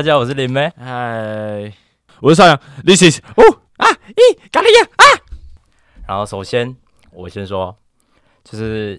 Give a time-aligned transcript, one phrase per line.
[0.00, 0.72] 大家好，我是林妹。
[0.78, 1.70] 嗨，
[2.20, 2.58] 我是邵阳。
[2.86, 3.86] This is 哦啊
[4.16, 5.04] 一咖喱呀啊。
[6.08, 6.74] 然后首先
[7.12, 7.76] 我先说，
[8.42, 8.98] 就是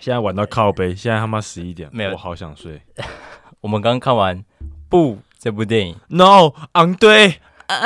[0.00, 2.82] 现在玩到靠背，现在他妈十一点，没有，我好想睡。
[3.62, 4.36] 我们刚看完
[4.88, 7.78] 《不》这部电影，No，昂对啊，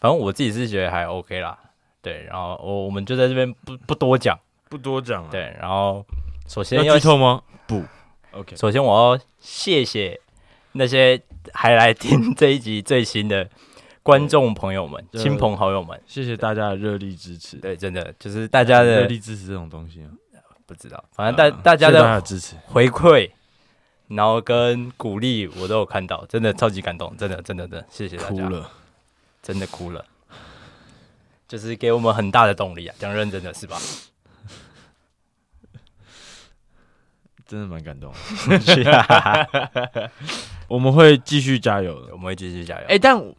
[0.00, 1.56] 反正我自己是觉得还 OK 啦。
[2.02, 4.36] 对，然后我我们就在这边不不多讲，
[4.68, 5.28] 不多讲了。
[5.30, 6.04] 对，然后
[6.48, 7.40] 首先要剧透吗？
[7.68, 7.84] 不
[8.32, 8.56] ，OK。
[8.56, 10.20] 首先我要谢谢
[10.74, 11.20] 那些
[11.52, 13.48] 还来听这一集最新的
[14.02, 17.56] 观众朋友们、亲朋好友们，谢谢大家的热力支持。
[17.58, 20.10] 对，真的就是大家的热力支持这种东西啊，
[20.66, 23.30] 不知道，反正大大家的支持回馈，
[24.08, 28.70] 然后跟鼓励我都有看到，真的超级感动，真的真的真的，谢谢大家，哭了，
[29.42, 30.04] 真的哭了。
[31.46, 32.96] 就是给我们很大的动力啊！
[32.98, 33.78] 讲认真的是吧？
[37.46, 38.18] 真的蛮感动的。
[40.74, 42.80] 我们会继续加油的，我们会继续加油。
[42.82, 43.34] 哎、欸，但我，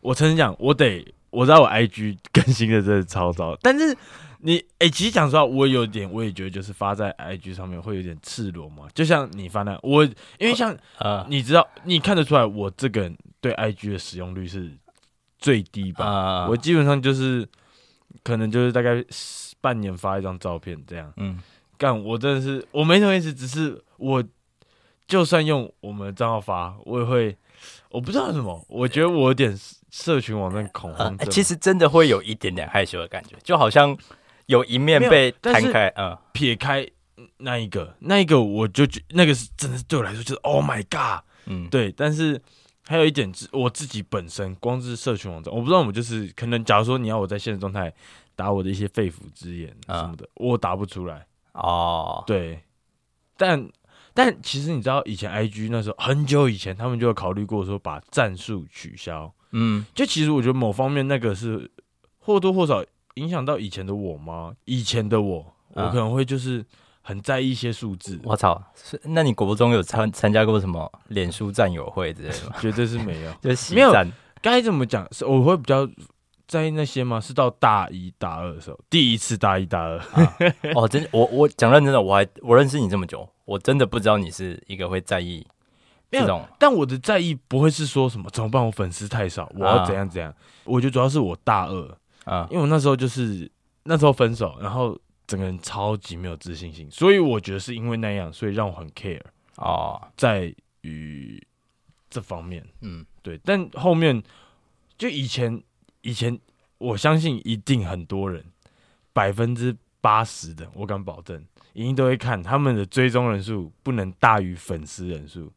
[0.00, 3.54] 我承认讲，我得我知道我 IG 更新的真的超糟。
[3.60, 3.94] 但是
[4.38, 8.88] 你哎、欸，其实讲实话，我有点我也觉得，就是发在 IG 上面会有点赤裸嘛。
[8.94, 10.04] 就像你发那，我
[10.38, 14.72] 因为像呃，你知道，你看得出来，我这个人对 IG 的使用率是。
[15.42, 17.48] 最低吧，我基本上就是
[18.22, 19.02] 可能就是大概
[19.58, 21.10] 半年发一张照片这样。
[21.16, 21.40] 嗯，
[21.78, 24.22] 干我真的是我没什么意思，只是我
[25.10, 27.36] 就算用我们的账号发，我也会
[27.90, 29.54] 我不知道什么，我觉得我有点
[29.90, 31.28] 社群网站恐慌症。
[31.28, 33.94] 其实真的会有一点点害羞的感觉，就好像
[34.46, 35.92] 有一面被摊开。
[35.96, 36.88] 嗯，撇开
[37.38, 42.40] 那一个，那一个我就觉那个是真的是对我来说就是 Oh my God，嗯，对，但是。
[42.86, 47.92] 还有一点，我自己本身光是社群网站，我不知道我们就是可能，假如说你要我在现实状态
[48.34, 52.24] 打我的一些肺腑之言什么的，嗯、我打不出来哦。
[52.26, 52.60] 对，
[53.36, 53.64] 但
[54.14, 59.32] 但其实你知道，以前 IG 那时候很久以前，他们就有考虑过说把战术取消。
[59.52, 61.70] 嗯，就其实我觉得某方面那个是
[62.18, 62.84] 或多或少
[63.14, 64.52] 影响到以前的我吗？
[64.64, 66.64] 以前的我，我可能会就是。
[67.02, 68.62] 很在意一些数字，我操！
[68.74, 72.54] 是那你国中有参参加过什么脸书战友会之类的吗？
[72.60, 73.92] 绝对是没有， 就是没有。
[74.42, 75.08] 该怎么讲？
[75.12, 75.88] 是我会比较
[76.50, 77.20] 在意那些吗？
[77.20, 79.96] 是到大一大二的时候，第一次大一大二。
[79.98, 80.36] 啊、
[80.74, 85.46] 哦，真我我讲认真的，我还我认识你这么久，我真的不知道你是一个会在意
[86.10, 86.44] 这种。
[86.58, 88.66] 但我的在意不会是说什么怎么办？
[88.66, 90.30] 我粉丝太少，我要怎样怎样？
[90.32, 93.48] 啊、我觉得主要是我大二啊，因为我那时候就是
[93.84, 94.98] 那时候分手，然后。
[95.26, 99.22] 整个人超级没有自信心，所以我觉得是因为那样，所以让我很 care
[99.58, 101.40] 哦，在于
[102.10, 103.38] 这方面，嗯，对。
[103.44, 104.20] 但后面
[104.98, 105.62] 就以前
[106.02, 106.38] 以前，
[106.78, 108.44] 我相信一定很多人
[109.12, 115.52] 百分之八十的，我敢保证，一定都会看他们的追踪人数不能大于粉丝人数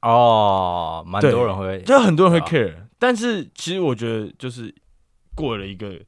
[0.00, 2.88] 哦，蛮多人会，就很多人会 care，哦。
[2.98, 4.74] 但是其实我觉得就是
[5.34, 6.00] 过了一个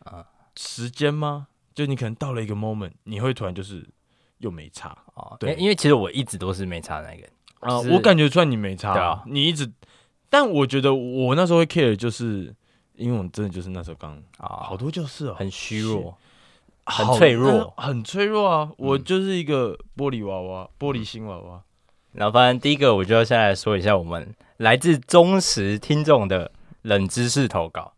[0.00, 0.24] 啊
[0.56, 1.48] 时间吗？
[1.74, 3.86] 就你可能到了一个 moment，你会突然就是
[4.38, 5.36] 又没差啊？
[5.38, 7.28] 对，因为其实我一直都是没差的那个
[7.60, 9.70] 啊，我感觉出来你没差，你一直，
[10.30, 12.54] 但我觉得我那时候会 care，就是
[12.96, 16.16] 因为我真的就是那时候刚啊，好多就是哦，很虚弱，
[16.84, 18.70] 很脆弱，很脆弱啊！
[18.78, 21.60] 我就是一个玻璃娃娃，玻璃心娃娃。
[22.12, 26.50] 然后，反正第一个我就要先来说一下我们来自忠实听众的
[26.82, 27.92] 冷知识投稿，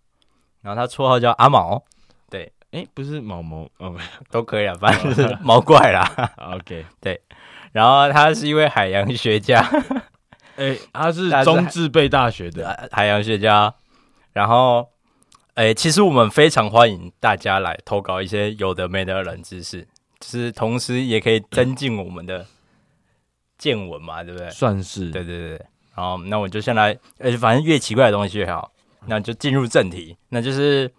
[0.62, 1.84] 然后他绰号叫阿毛。
[2.28, 3.94] 对哎、欸，不是毛毛哦，
[4.30, 6.32] 都可以啊，反正是毛怪啦。
[6.56, 7.20] OK，对。
[7.72, 9.60] 然后他是一位海洋学家，
[10.56, 13.72] 哎、欸，他是 中智辈大学的海洋学家。
[14.32, 14.88] 然后，
[15.54, 19.82] 哎、欸，其实我们非常欢迎大家来投稿一些有的没的冷知识，
[20.20, 22.46] 就是同时也可以增进我们的
[23.56, 24.48] 见闻嘛，对不对？
[24.50, 25.10] 算是。
[25.10, 25.66] 对对对。
[25.92, 28.72] 好，那我就先来，而且反正越奇怪的东西越好，
[29.06, 30.90] 那就进入正题，那就是。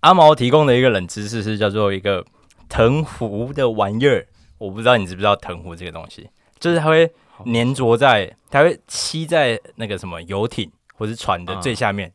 [0.00, 2.24] 阿毛提供的一个冷知识是叫做一个
[2.68, 4.24] 藤壶的玩意儿，
[4.56, 6.30] 我不知道你知不知道藤壶这个东西，
[6.60, 7.12] 就是它会
[7.52, 12.12] 粘着在，它会吸在那个什么游艇或是船的最下面。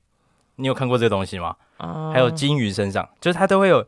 [0.63, 1.55] 你有看过这个东西吗？
[2.13, 3.85] 还有鲸鱼身上，就是它都会有，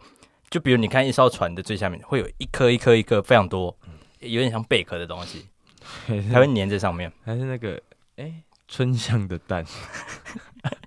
[0.50, 3.76] 就比如你看一艘船的最下面会有一颗一颗一颗非常多，
[4.20, 5.48] 有点像贝壳的东西，
[6.32, 7.82] 它会粘在上面，还是那个
[8.18, 9.66] 哎春香的蛋，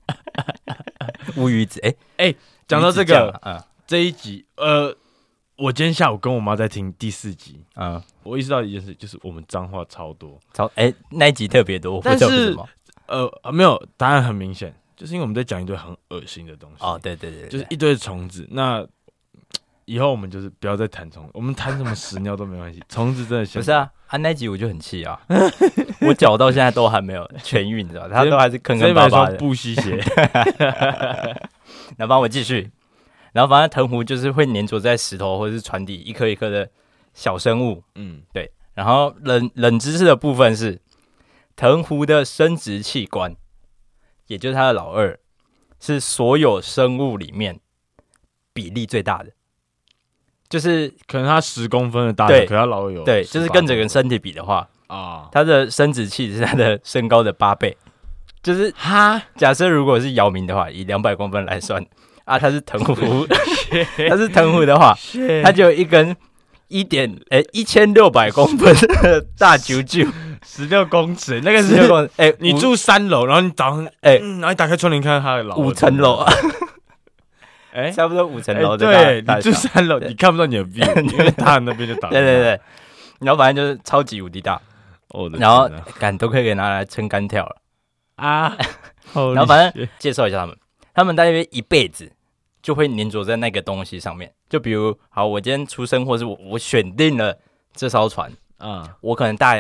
[1.37, 2.35] 乌鱼子，哎哎。
[2.69, 4.94] 讲到这个，嗯，这一集，呃，
[5.56, 12.55] 我今天下午跟我妈在听第四集，嗯，我意识到一件事，就是我们脏话超多，超，哎、欸，那一集特别多，但是，
[13.06, 18.84] 呃，没有，答案很明显，就是因为我们在讲一堆很恶心的东西，哦，对对对，对，就是一堆虫子，那
[19.84, 25.20] 以后我们就是不要再谈虫，我们谈什么屎尿都没关系，虫子真的，不是啊，啊，那集我就很气啊，
[26.02, 29.36] 我脚到现在都还没有痊愈，你知道，他都还是坑坑巴巴的。
[29.36, 29.96] 不吸血，
[31.96, 32.68] 然后帮我继续，
[33.32, 36.68] 然后反正藤壶就是会粘着在石头或者是船底一颗一颗的
[37.14, 37.84] 小生物。
[37.94, 38.50] 嗯，对。
[38.74, 40.80] 然后冷冷知识的部分是，
[41.56, 43.34] 藤壶的生殖器官，
[44.28, 45.19] 也就是它的老二，
[45.80, 47.58] 是所有生物里面
[48.52, 49.32] 比例最大的。
[50.48, 57.76] 就是可能它十公分的大小，可它老有对，就是跟整个身体比的话啊，它的生殖器是它的身高的八倍。
[58.40, 61.84] 就是哈，假设如果是姚明的话，以两百公分来算
[62.25, 63.26] 啊，他是藤壶，
[64.08, 64.96] 他是藤壶的话，
[65.42, 66.16] 他就有一根
[66.69, 70.06] 一点诶一千六百公分的大球球，
[70.44, 72.11] 十六公尺，那个十六公尺。
[72.17, 76.17] 哎，你住三楼，然后你早上哎，然后你打开窗帘看他的老五层楼。
[76.17, 76.32] 啊。
[77.73, 82.08] 哎，差不多五层楼对，你住三楼，你看不到你的 view，因为他那边就打。
[82.08, 82.61] 对对对，
[83.20, 84.61] 然后反正就是超级无敌大，
[85.38, 87.56] 然后杆都可以给拿来撑杆跳了。
[88.17, 88.56] 啊。
[89.14, 90.56] 然后反正介绍一下他们，
[90.93, 92.11] 他们大约一辈子
[92.61, 94.31] 就会黏着在那个东西上面。
[94.50, 97.35] 就比如，好，我今天出生，或是我我选定了
[97.75, 99.56] 这艘船，啊，我可能大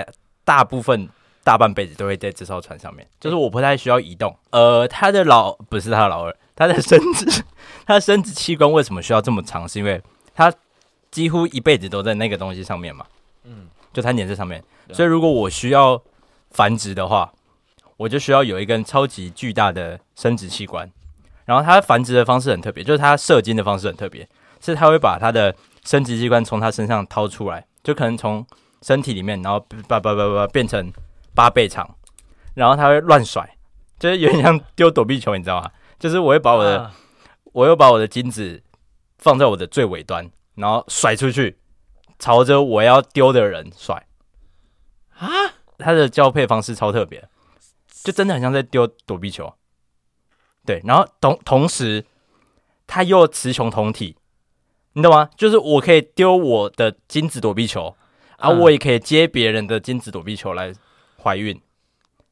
[0.48, 1.06] 大部分
[1.44, 4.34] 大半辈子都会在这艘船上面，就是我不太需要移动。
[4.48, 6.34] 呃，他的老不是他的老二。
[6.56, 7.44] 他的生殖，
[7.86, 9.68] 他的生殖器官为什么需要这么长？
[9.68, 10.02] 是因为
[10.34, 10.50] 他
[11.10, 13.04] 几乎一辈子都在那个东西上面嘛。
[13.44, 14.64] 嗯，就他粘在上面。
[14.90, 16.02] 所以如果我需要
[16.50, 17.30] 繁殖的话，
[17.98, 20.90] 我就需要有一根超级巨大的生殖器官。
[21.44, 24.26] 然后它繁殖的方式很特别，就是它射精的方式很特别，
[24.60, 25.54] 是它会把它的
[25.84, 28.44] 生殖器官从它身上掏出来，就可能从
[28.82, 30.92] 身体里面，然后叭叭叭叭变成
[31.34, 31.96] 八倍长，
[32.54, 33.56] 然后它会乱甩，
[33.98, 35.70] 就是有点像丢躲避球，你知道吗？
[35.98, 36.90] 就是我会把我的，
[37.52, 38.62] 我又把我的精子
[39.18, 41.58] 放在我的最尾端，然后甩出去，
[42.18, 44.06] 朝着我要丢的人甩。
[45.18, 45.28] 啊！
[45.78, 47.28] 它的交配方式超特别，
[48.02, 49.52] 就真的很像在丢躲避球。
[50.64, 52.04] 对，然后同同时，
[52.86, 54.16] 它又雌雄同体，
[54.92, 55.30] 你懂吗？
[55.36, 57.96] 就是我可以丢我的精子躲避球，
[58.38, 60.72] 啊，我也可以接别人的精子躲避球来
[61.22, 61.60] 怀孕。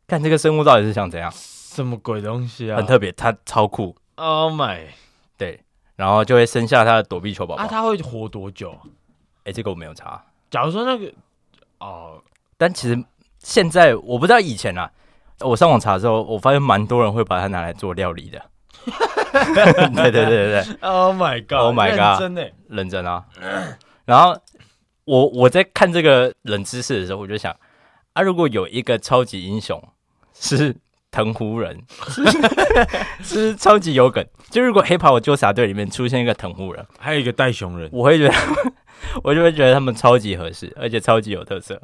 [0.06, 1.30] 看这个生物到底是想怎样？
[1.32, 2.76] 什么鬼东西啊！
[2.78, 3.94] 很特别，它超酷。
[4.14, 4.86] Oh my！
[5.36, 5.60] 对，
[5.96, 7.62] 然后就会生下它的躲避球宝宝。
[7.62, 8.74] 啊，它会活多久？
[9.44, 10.24] 哎，这个我没有查。
[10.50, 11.12] 假如说那个
[11.80, 12.22] 哦，
[12.56, 13.04] 但其实
[13.40, 14.90] 现在我不知道以前啊，
[15.40, 18.40] 我上网查的时候，我发现蛮多人会把它拿来做料理的。
[19.36, 22.20] 对对对对对！Oh my god！Oh my god！
[22.20, 23.24] 真的认真啊。
[24.06, 24.40] 然后
[25.06, 27.56] 我我在看这个冷知识的时候，我就想
[28.12, 29.82] 啊，如果有一个超级英雄
[30.38, 30.76] 是。
[31.12, 31.80] 藤壶人
[32.12, 32.22] 是
[33.22, 38.34] 是超级有梗，就如果黑袍纠察队里面出现一个藤壶人，还有一个袋熊人，我会觉得，
[39.24, 41.80] 我就会觉得他们超级合适，而且超级有特色，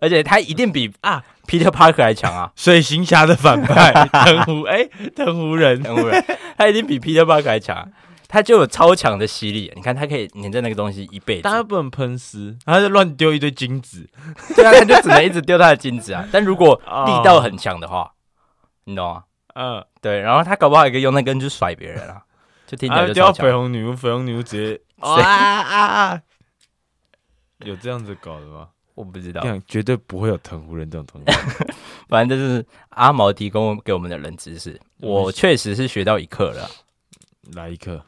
[0.00, 2.52] 而且他一定比啊 Peter Parker 还强啊！
[2.54, 6.24] 水行侠的反派藤壶，哎，藤壶人，藤壶人，
[6.56, 7.90] 他一定比 Peter Parker 还强，
[8.30, 9.72] 他就有超强的吸力。
[9.74, 14.08] 你看，它可以粘在那个东西一辈子，但他不能喷丝，他就乱丢一堆金子，
[14.54, 16.26] 对啊，它就只能一直丢它的金子啊。
[16.30, 18.14] 但如果力道很强的话，
[18.84, 19.24] 你懂吗？
[19.54, 22.22] 嗯，对，然后它搞不好也可以用那根去甩别人啊，
[22.68, 23.46] 就听起来就超强。
[23.46, 26.22] 绯红女巫，绯红女巫直接啊啊啊！
[27.58, 28.68] 有这样子搞的吗？
[28.94, 31.64] 我不知道，这样绝对不会有藤壶人这种东西。
[32.08, 36.68] 反正就是阿毛提供给我们的冷知识，我确实是学到一课了。
[37.54, 38.04] 来一课，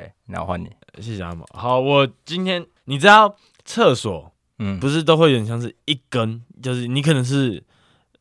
[0.00, 1.46] 对，那我换你，谢谢阿毛。
[1.52, 7.62] 好，我今天你知道厕所，嗯，不是都会有点像是一根，就是你可能是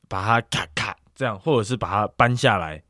[0.07, 0.95] 把它咔咔。
[1.15, 2.81] 这样，或者是把它搬下来，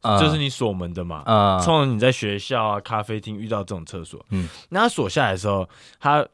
[0.00, 1.22] 嗯、就是你锁门的嘛。
[1.26, 5.68] 嗯，通常你在学校啊、咖啡厅遇到这种厕所，嗯，那它锁下来的时候，
[6.00, 6.26] 它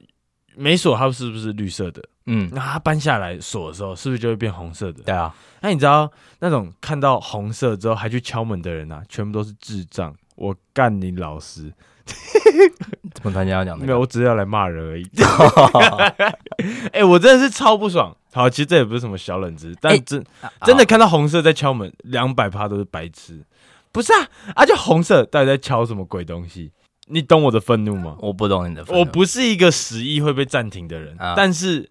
[0.54, 2.00] 没锁，它是不是绿色的？
[2.26, 5.02] 嗯，那它搬下来锁的时候，是不是就会变红色的？
[5.02, 5.34] 对啊。
[5.60, 10.14] 那你知道那种看到红色之后还去敲门的人啊，全部都是智障！
[10.36, 11.74] 我干你老师！
[13.14, 13.78] 怎么突然间要讲？
[13.78, 15.04] 没有，我只是要来骂人而已。
[16.92, 18.16] 哎、欸，我真的是超不爽。
[18.32, 23.44] 好，其实这也不是什么小冷知识，但真、欸、真的看到红色在敲门，两百趴都是白痴。
[23.92, 26.70] 不是啊，啊，就红色到底在敲什么鬼东西？
[27.06, 28.16] 你懂我的愤怒吗？
[28.20, 29.00] 我不懂你的愤怒。
[29.00, 31.90] 我不是一个十亿会被暂停的人，啊、但是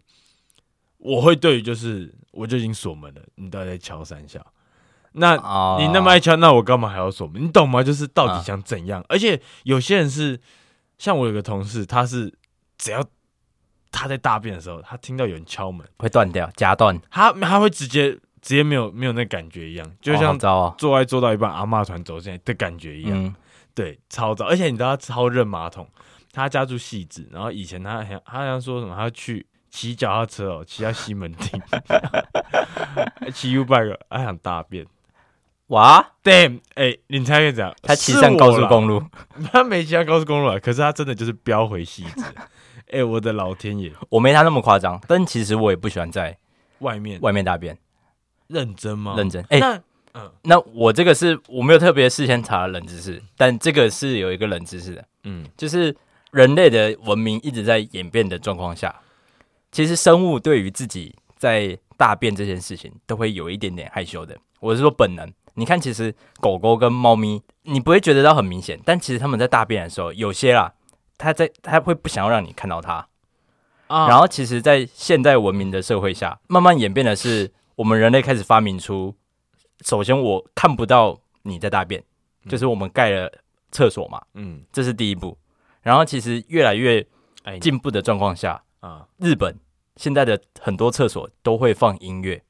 [0.97, 4.39] 我会对于就是我就已经锁门了，你到底在敲三下？
[5.13, 5.35] 那
[5.79, 7.43] 你那么爱敲，那我干嘛还要锁门？
[7.43, 7.81] 你懂吗？
[7.83, 9.01] 就是到底想怎样？
[9.01, 10.39] 啊、而且有些人是
[10.97, 12.33] 像我有个同事，他是
[12.77, 13.03] 只要。
[13.91, 20.37] 他在大便的时候，他听到有人敲门，会断掉夹断，他他会直接直接没有没有那感觉一样，就像
[20.77, 23.33] 做爱做到一半，阿嬷团走进来的感觉一样，嗯、
[23.73, 24.45] 对，超糟。
[24.45, 25.89] 而且你知道他超认马桶，
[26.31, 31.59] 他家住汐止，然后以前他好像他好像说什么，他去骑脚踏车哦，骑到西门町，
[33.33, 34.85] 骑 U bike，还想大便。
[35.69, 36.59] 哇，damn！
[36.73, 37.73] 哎、欸，你猜院长？
[37.83, 39.03] 他骑上高速公路，
[39.51, 42.23] 他没骑上高速公路啊，可是他真的就是飙回西子。
[42.89, 43.91] 哎、欸，我的老天爷！
[44.09, 46.35] 我没他那么夸张，但其实我也不喜欢在
[46.79, 47.77] 外面外面大便。
[48.47, 49.13] 认真吗？
[49.15, 49.43] 认真。
[49.49, 49.81] 哎、欸，那
[50.15, 55.05] 嗯，那我这个是我没有特别事先查冷知识，但这个是有一个冷知识的。
[55.25, 55.95] 嗯，就是
[56.31, 58.95] 人类的文明一直在演变的状况下，
[59.71, 64.35] 其实生物对于自己在大便这件事情都会有一点点害羞的。
[64.59, 65.31] 我是说本能。
[65.55, 70.73] 你看，其实狗狗跟猫咪，你不会觉得到很明显，但其实它们在大便的时候，有些啦，
[71.17, 73.07] 它在它会不想要让你看到它。
[73.87, 79.15] 啊，然后其实，在现代文明的社会下，慢慢演变的是，我们人类开始发明出，
[79.81, 82.03] 首先我看不到你在大便，
[82.47, 83.31] 就是我们盖了
[83.71, 85.37] 厕所嘛，嗯，这是第一步。
[85.81, 87.03] 然后其实越来越
[87.59, 89.57] 进步的状况下，啊，日本
[89.95, 92.43] 现在的很多厕所都会放音乐。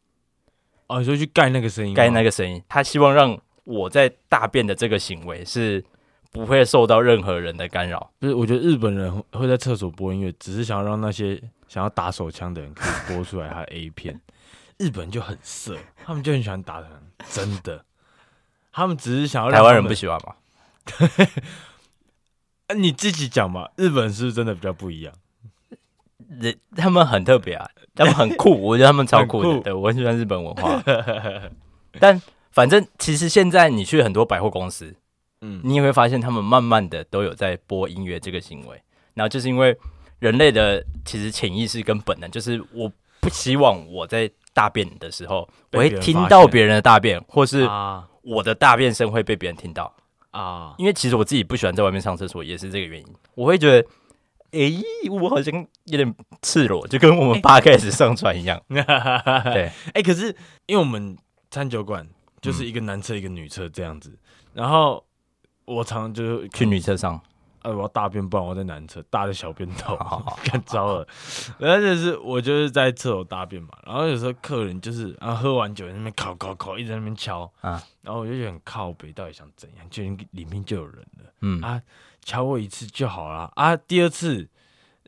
[0.89, 5.83] 哦，所以去盖那个声音，盖那个声音，他希望让我在大便的这个行为是
[6.31, 8.11] 不会受到任何人的干扰。
[8.19, 14.19] 不是，我觉得日本人会在厕所播音乐，只是想要让那些想要打手枪的人可以播出来他的 A 片。
[14.77, 16.89] 日本就很色，他们就很喜欢打人，
[17.29, 17.85] 真的。
[18.71, 20.35] 他们只是想要台湾人不喜欢吗？
[22.75, 25.13] 你自己讲嘛，日本是不是真的比较不一样？
[26.27, 29.59] 人他们很特别啊，他们很酷， 我觉得他们超酷的。
[29.61, 30.83] 对，我很喜欢日本文化。
[31.99, 32.21] 但
[32.51, 34.93] 反正其实现在你去很多百货公司，
[35.41, 38.81] 嗯，你也会发现他们慢慢的都有在播音乐这个行为。
[39.13, 39.75] 然后就是因为
[40.19, 47.67] 人类的其实潜意识跟本能，就是我不希望我在大便的时候，我会听到别人的大便，或是
[48.21, 49.93] 我的大便声会被别人听到
[50.31, 50.75] 啊。
[50.77, 53.07] 因为其实我自己不喜欢在外面上厕所，也是这个原因。
[53.35, 53.87] 我会觉得。
[54.51, 55.53] 哎、欸，我好像
[55.85, 58.61] 有点赤裸，就跟我们八开始上传一样。
[58.69, 58.83] 欸、
[59.53, 61.17] 对，哎、欸，可是因为我们
[61.51, 62.07] 餐酒馆
[62.41, 64.17] 就是一个男厕一个女厕这样子，嗯、
[64.53, 65.03] 然后
[65.65, 67.21] 我常常就去女厕上，
[67.61, 69.97] 呃，我要大便，不然我在男厕大的小便斗，
[70.45, 71.07] 干糟了。
[71.57, 79.85] 然后就是我就是在厕所大便嘛，然后有时候客人就是啊喝完酒在那边敲敲敲，一直在那边敲啊，然后我就觉得很靠北，到底想怎样？
[79.89, 81.81] 就里面就有人了，嗯啊。
[82.21, 83.75] 敲我一次就好了啊！
[83.75, 84.47] 第二次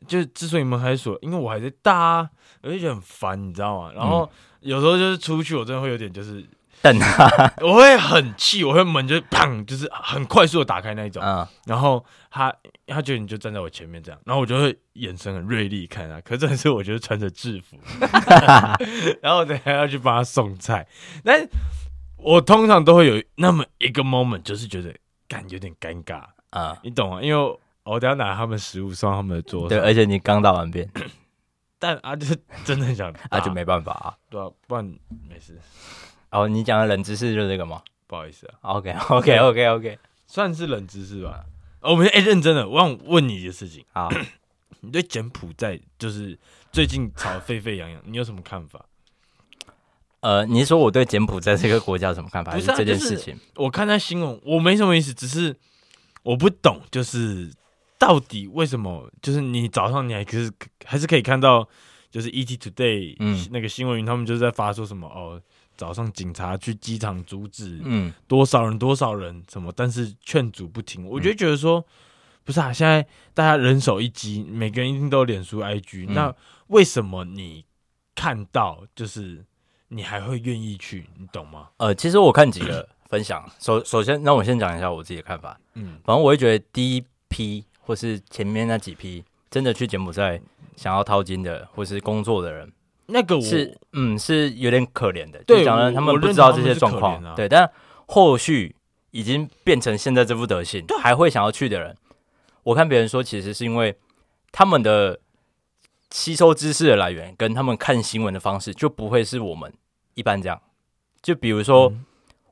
[0.08, 2.30] 就之所以门还锁，因为我还在大、啊，
[2.62, 3.92] 我就觉得很烦，你知道吗？
[3.94, 4.28] 然后
[4.60, 6.44] 有时候就是出去，我真的会有点就是
[6.82, 11.22] 等他， 我会很气，我会门就砰，就是很快速的打开那一种。
[11.22, 12.52] 嗯、然后他
[12.86, 16.20] 他觉得你就站在我前面这样，然后我就会眼神很锐利看他。
[16.20, 17.78] 可是这次我觉得穿着制服，
[19.22, 20.86] 然后我等下要去帮他送菜。
[21.24, 21.48] 但
[22.16, 24.94] 我通常都会有那么一个 moment，就是觉得
[25.28, 26.22] 感觉有点尴尬。
[26.50, 27.22] 啊，你懂啊？
[27.22, 30.88] 因为我等下拿他们食物送他们的桌上，对，而且你刚打完便，
[31.78, 34.84] 但啊，就是真的很想，啊，就没办法啊，对啊，不然
[35.28, 35.58] 没事。
[36.32, 37.82] 哦，你讲的冷知识就是这个吗？
[38.06, 41.44] 不好意思啊，OK，OK，OK，OK，算是冷知识吧。
[41.80, 44.08] 哦我们哎，认真的，我想问你一件事情啊，
[44.80, 46.38] 你对柬埔寨就是
[46.72, 48.84] 最近吵得沸沸扬扬，你有什么看法？
[50.20, 52.52] 呃，你是说我对柬埔寨这个国家有什么看法？
[52.52, 53.38] 还是这件事情？
[53.56, 55.56] 我看他新闻，我没什么意思，只是。
[56.24, 57.52] 我不懂，就是
[57.98, 59.10] 到底为什么？
[59.20, 60.52] 就是你早上你还可是
[60.84, 61.68] 还是可以看到，
[62.12, 63.16] 就是 ET Today
[63.50, 65.42] 那个新闻云，他们就是在发说什么哦，
[65.76, 71.06] 早上警察去机场阻止，嗯，多少人多少人什么，但是劝阻不停。
[71.08, 71.84] 我就觉得说，
[72.44, 76.34] 不是啊，现在大家人手一机，每个人一定都有脸书 IG，那
[76.68, 77.64] 为什么你
[78.14, 79.44] 看到就是
[79.88, 81.06] 你还会愿意去？
[81.18, 81.68] 你懂吗？
[81.78, 82.88] 呃，其实我看几个。
[83.12, 85.60] 分享 首首先，那我先讲一下我自己的看法。
[85.74, 90.40] 嗯，反正我会觉得第一批或是前面那几批真的去柬埔寨
[90.76, 92.72] 想要淘金的或是工作的人，
[93.06, 95.42] 那个我是嗯是有点可怜的。
[95.44, 97.22] 就，讲了他们不知道这些状况。
[97.22, 97.70] 啊、对，但
[98.06, 98.74] 后续
[99.10, 101.96] 已经变成现在这副德行，还会想要去的人，
[102.62, 103.96] 我看别人说，其实是因为
[104.50, 105.18] 他们的
[106.10, 109.72] 吸收知识的来源跟他们看新闻的方式就不会是我们
[110.14, 110.60] 一般这样。
[111.22, 111.88] 就比如说。
[111.88, 112.04] 嗯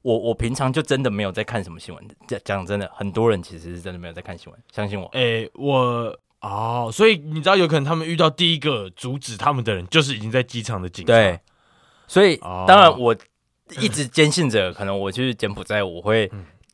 [0.03, 5.07] 我我平常就真的没有在看什么新闻，讲讲真的，很多人其实是真的没有在看新闻，相信我。
[5.09, 11.13] 诶、欸，我哦，所以你知道，有可能他们遇到第一个阻止他们的人，就是已经在机场的警察。
[11.13, 11.39] 对，
[12.07, 13.15] 所以、哦、当然我
[13.79, 16.31] 一直坚信着，可能我去柬埔寨，我会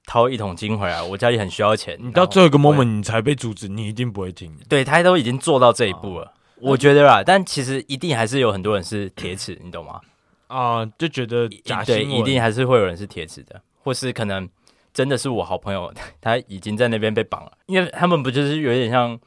[0.07, 1.03] 掏一桶金回来。
[1.03, 4.57] 我家里很需要钱，你到最后一个 moment 你才被阻止，你一定不会听。
[4.69, 7.23] 对，他都已经做到这一步了，哦、我觉得啦。
[7.25, 10.01] 但其实一定还是有很多人是铁齿，你懂吗？
[10.47, 14.49] 啊、呃，就觉得假对，一定还是会有人是铁齿的，或是可能
[14.95, 19.19] 真的是我好朋友，他已经在那边被绑了，因为他们不就是有点像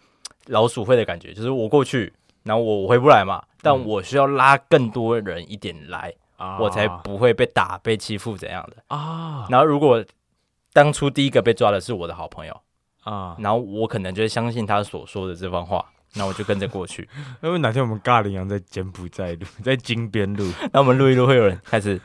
[0.49, 2.11] 老鼠会的感觉，就是我过去，
[2.43, 6.57] 然后我回不来嘛，但我需要拉更多人一点来，啊。
[6.59, 8.83] 我才不会被打、被欺负怎样的。
[8.87, 9.45] 啊。
[9.49, 10.03] 然后如果
[10.73, 12.61] 当初第一个被抓的是我的好朋友
[13.03, 17.07] 啊，然后我可能就会相信他所说的这番话，那我就跟着过去。
[17.41, 21.99] 因为哪天我们尬羚羊在柬埔寨录， 在金边录，那我们录一录，会有人开始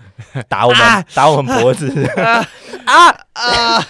[0.48, 2.06] 打我们， 啊、打我们脖子。
[2.20, 2.44] 啊！
[2.86, 3.08] 啊！
[3.32, 3.86] 啊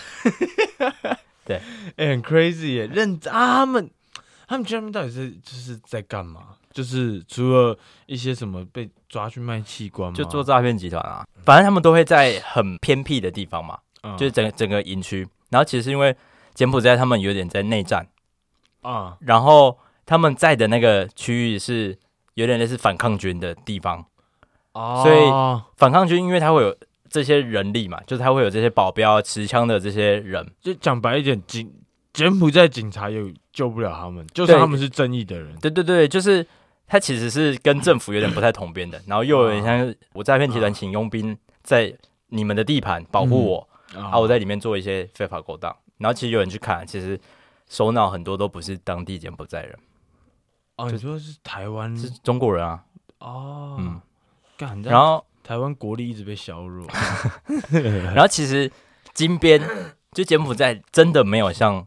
[1.45, 1.57] 对，
[1.97, 3.91] 哎、欸，很 crazy 耶，认啊，他们
[4.55, 6.43] 他们他们到底是就是在干嘛？
[6.73, 10.17] 就是除了一些什么被抓去卖器官吗？
[10.17, 15.27] 就做诈骗集团啊，反正他们都会在很偏僻的地方嘛，嗯、就是整个整个营区。
[15.51, 16.17] 然后其实因为
[16.53, 18.07] 柬埔寨他们有点在内战
[18.83, 21.97] 啊，然后他们在的那个区域是
[22.35, 24.05] 有点类似反抗军的地方，
[24.73, 26.77] 哦，所以反抗军因为他会有
[27.09, 30.45] 这些人力嘛，就是他会有这些保镖、持枪的这些人。
[30.61, 31.71] 就讲白一点，柬
[32.13, 33.23] 柬埔寨警察也
[33.55, 35.57] 救不了他们，就算他们是正义的人。
[35.61, 36.47] 对对对，就是。
[36.87, 41.93] 他其实是跟政府有点不太同边的，然后又有点像我诈骗集团请佣兵在
[42.29, 47.19] 你们的地盘保护我，嗯、啊，我在里面做一些非法勾当，然后其实有人去看，其实
[47.71, 49.79] 首脑很多都不是当地柬埔寨人，
[50.77, 52.85] 哦，你说是台湾是中国人啊？
[53.21, 53.99] 哦，嗯，
[54.59, 56.87] 干，然后台湾国力一直被削弱，
[57.73, 58.71] 然后其实
[59.15, 59.59] 金边
[60.13, 61.87] 就柬埔寨真的没有像。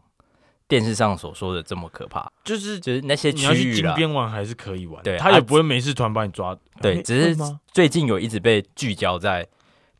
[0.68, 6.54] 电视上所说的这么可怕，就是就是那些区域你要去金边玩还是可以玩，对，他也不会没事突然把你抓。
[6.82, 7.36] 对，只是
[7.72, 9.48] 最近有一直被聚焦在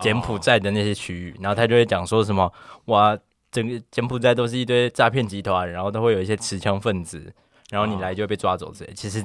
[0.01, 2.53] 柬埔寨的那些区域，然后他就会讲说什么
[2.85, 3.19] 哇，
[3.51, 7.33] 整个柬埔寨都是一堆诈骗集团，然后都会有一些持枪分子，
[7.71, 8.93] 然后你来就会被抓走之类。
[8.93, 9.25] 其实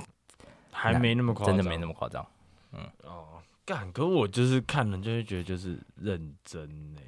[0.72, 2.26] 还没那么夸张，真的没那么夸张。
[2.72, 3.26] 嗯，哦，
[3.66, 7.04] 干，可我就是看了就会觉得就是认真哎，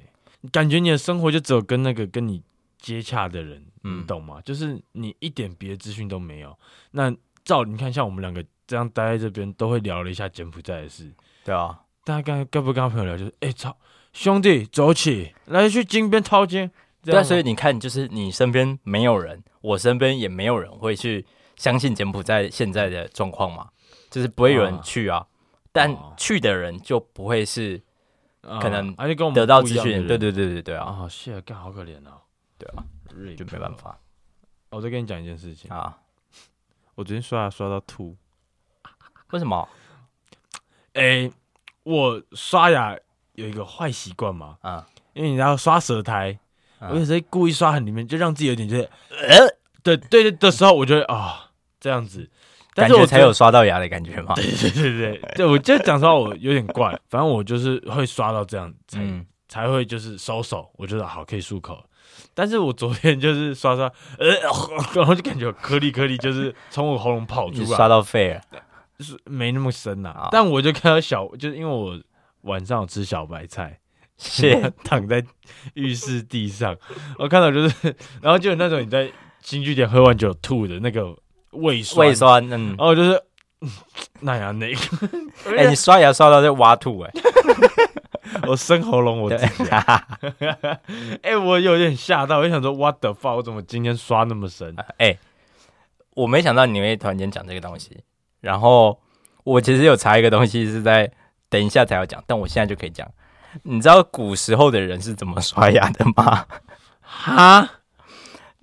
[0.52, 2.42] 感觉你的生活就只有跟那个跟你。
[2.78, 4.38] 接洽的人，你懂吗？
[4.38, 6.56] 嗯、就是你一点别的资讯都没有。
[6.90, 11.12] 那照你看，像我们两个这样待在这边，都会聊了一下柬埔寨的事，
[11.44, 11.80] 对啊。
[12.04, 13.76] 大家刚该不跟他朋友聊，就是哎操，
[14.12, 16.70] 兄弟走起来去金边掏金。
[17.02, 21.24] 对啊，所以你看，就是你身边没有人，我身边也没有人会去
[21.56, 23.68] 相信柬埔寨现在的状况嘛，
[24.10, 25.18] 就是不会有人去啊。
[25.18, 25.26] 啊
[25.70, 27.78] 但去的人就不会是
[28.60, 30.84] 可能而且跟我们得到资讯，对对对对对啊。
[30.86, 32.22] 啊，谢干好可怜哦。
[32.58, 32.82] 对啊，
[33.36, 33.98] 就没办法。
[34.70, 35.70] 我再跟你讲一件事情。
[35.70, 35.98] 啊，
[36.94, 38.16] 我昨天刷牙刷到吐，
[39.30, 39.68] 为什么？
[40.94, 41.30] 哎，
[41.82, 42.98] 我刷牙
[43.34, 46.38] 有一个坏习惯嘛，啊，因为你要刷舌苔，
[46.80, 52.28] 我有时候故意刷很里面，就让自己有点觉得，呃，对对对的时候，我觉得啊，这样子，
[52.74, 54.34] 但感觉才有刷到牙的感觉嘛。
[54.34, 61.85] 对对对对，对我就讲实话，我有点怪，反正我就是会刷到这样，才才会就是收手，我觉得好可以漱口。
[62.34, 64.28] 但是我昨天就是刷刷，呃，
[64.94, 68.40] 然后就感觉颗粒颗粒，就是从我喉咙跑出来，刷到肺了，
[68.98, 70.28] 就是没那么深呐、啊。
[70.30, 71.98] 但我就看到小，就是因为我
[72.42, 73.78] 晚上有吃小白菜，
[74.18, 74.72] 是。
[74.84, 75.24] 躺在
[75.74, 76.76] 浴室地上，
[77.18, 81.16] 我看到就是， 然后就有那种你在新据点喝完酒吐的那个
[81.52, 83.22] 胃酸，胃酸，嗯，然后就是
[84.20, 84.80] 那样那个，
[85.56, 87.22] 哎、欸，你刷牙刷到在挖吐、欸，哎。
[88.46, 89.64] 我生喉咙，我自己。
[91.22, 93.36] 哎，我有点吓到，我想说，What the fuck？
[93.36, 94.74] 我怎么今天刷那么深？
[94.98, 95.18] 哎、欸，
[96.14, 98.02] 我没想到你会突然间讲这个东西。
[98.40, 98.98] 然后
[99.44, 101.10] 我其实有查一个东西，是在
[101.48, 103.08] 等一下才要讲，但我现在就可以讲。
[103.62, 106.44] 你知道古时候的人是怎么刷牙的吗？
[107.00, 107.68] 哈，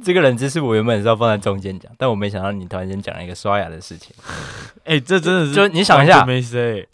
[0.03, 4.13] 这个冷知识我原本是要放在中间讲，但我没想到你突然间讲了一个刷牙的事情。
[4.85, 6.25] 哎、欸，这真的是，就你想一下，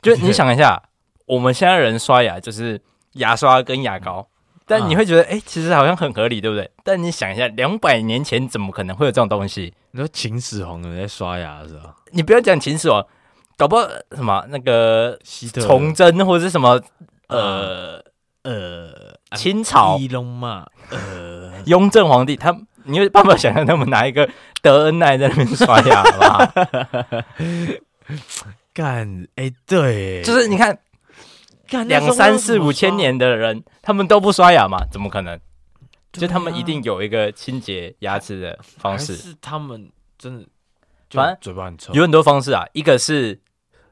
[0.02, 0.82] 就你想一下。
[1.30, 2.82] 我们现在人刷牙就是
[3.13, 4.28] 牙刷跟牙膏，
[4.65, 6.68] 但你会觉得，哎、欸，其实好像很合理，对不对？
[6.84, 9.72] 但你想一下，两百年前怎么可能会有这种东西？
[9.92, 11.96] 你说秦始皇在刷牙是吧？
[12.13, 13.06] 你不要讲秦始皇，
[13.56, 15.20] 搞不好什么那个
[15.54, 16.82] 崇祯或者是什么
[17.28, 18.04] 呃
[18.42, 18.89] 呃
[19.36, 24.28] 清朝嘛，呃雍正皇帝，他你有办法想象他们拿一个
[24.63, 26.52] 德恩奈在那边刷牙吗？
[28.74, 30.76] 干，哎、欸，对，就是你看。
[31.88, 34.80] 两三四五千年的人，他们都不刷牙吗？
[34.92, 35.36] 怎么可能？
[35.36, 35.40] 啊、
[36.12, 39.16] 就他们一定有一个清洁牙齿的方式。
[39.16, 40.48] 是他们真的，
[41.12, 41.94] 反正嘴巴很臭。
[41.94, 43.40] 有很多方式啊，一个是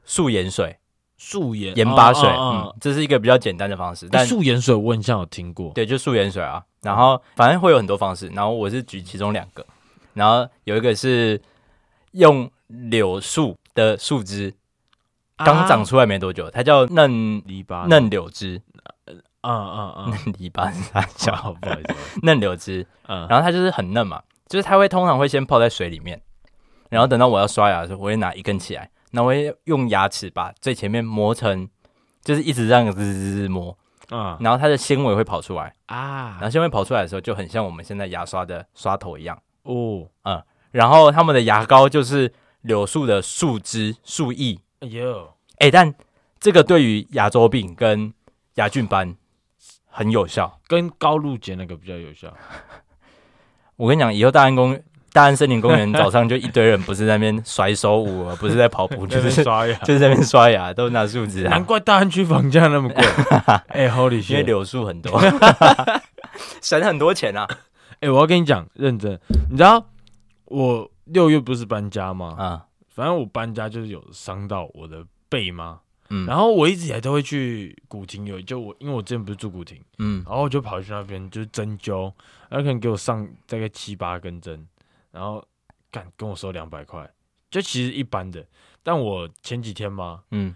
[0.06, 0.76] 漱盐水，
[1.20, 4.08] 漱盐盐巴水，嗯，这是一个比较简单的方式。
[4.10, 6.64] 但漱盐水我印象有听过，对，就漱盐水啊。
[6.82, 9.64] 然后反正会有很多方式，然后我是举其中两个，
[10.14, 11.40] 然后有一个是
[12.12, 14.52] 用柳树的树枝。
[15.44, 18.60] 刚长出来没多久，啊、它叫嫩篱笆、嫩柳枝，
[19.06, 26.20] 嗯嗯嗯，嫩篱笆是它叫，哦、不好意思， 嫩柳枝，嗯，然后它就是很嫩嘛，就是它会通常会先泡在水里面，
[26.90, 31.68] 然后等到我要刷牙的时候，我会拿一根起来，那我会用牙齿把最前面磨成，
[32.22, 33.76] 就是一直这样滋滋滋磨
[34.10, 35.72] 啊，然后它的纤维会跑出来。
[35.86, 39.40] 啊，然后纤维跑出来的时候，就很像我们现在牙刷的刷头一样。
[39.62, 45.92] 哦，嗯，然后他们的牙膏就是柳树的树枝树液，哎呦，哎，但
[46.38, 48.12] 这个对于牙周病跟
[48.54, 49.16] 牙菌斑
[49.86, 52.32] 很有效，跟高露洁那个比较有效。
[53.76, 54.80] 我跟你讲，以后大安公
[55.12, 61.42] 大安森林公园早上就一堆人，不是在那边甩手舞，不是在跑步，就是刷牙， 就是在那边刷牙，都拿树枝。
[61.44, 63.04] 难怪大安区房价那么贵。
[63.68, 65.20] 哎，Holy 因为柳树很多，
[66.62, 67.48] 省很多钱啊。
[68.00, 69.18] 哎，我要跟你讲，认真，
[69.50, 69.84] 你知道
[70.44, 72.36] 我六月不是搬家吗？
[72.38, 72.66] 啊，
[72.98, 75.80] 反正我搬家就是有伤到我的背吗？
[76.08, 82.12] 嗯，然后我一直以来都会去古亭有，就我因为我之前不是住古亭，嗯，然后我就跑去那边就是针灸，
[82.50, 84.66] 他可能给我上大概七八根针，
[85.12, 85.46] 然后
[85.92, 87.08] 干跟我收两百块，
[87.52, 88.44] 就其实一般的。
[88.82, 90.52] 但我前几天嘛，嗯，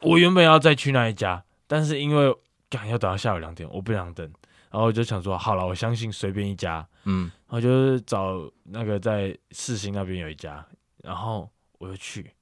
[0.00, 2.36] 我原本要再去那一家，但是因为
[2.68, 4.26] 干要等到下午两点，我不想等，
[4.72, 10.66] 然后我就想说好了，我相信随便一家，嗯，然后就是找那个在四新那边有一家，
[11.04, 12.32] 然后我就去。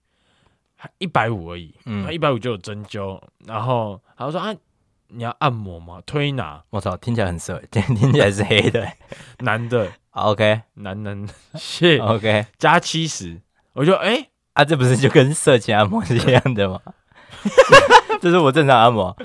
[0.98, 4.54] 一百五而已，嗯，一百五就有针灸，然后他说啊，
[5.08, 6.02] 你要按摩吗？
[6.04, 6.62] 推拿？
[6.68, 8.86] 我操，听起来很色，听听起来是黑的，
[9.38, 13.40] 男的，OK，男男，是，OK，加七十，
[13.72, 16.78] 我就哎，啊，这不是就跟色情按摩是一样的吗？
[18.20, 19.16] 这是我正常按摩，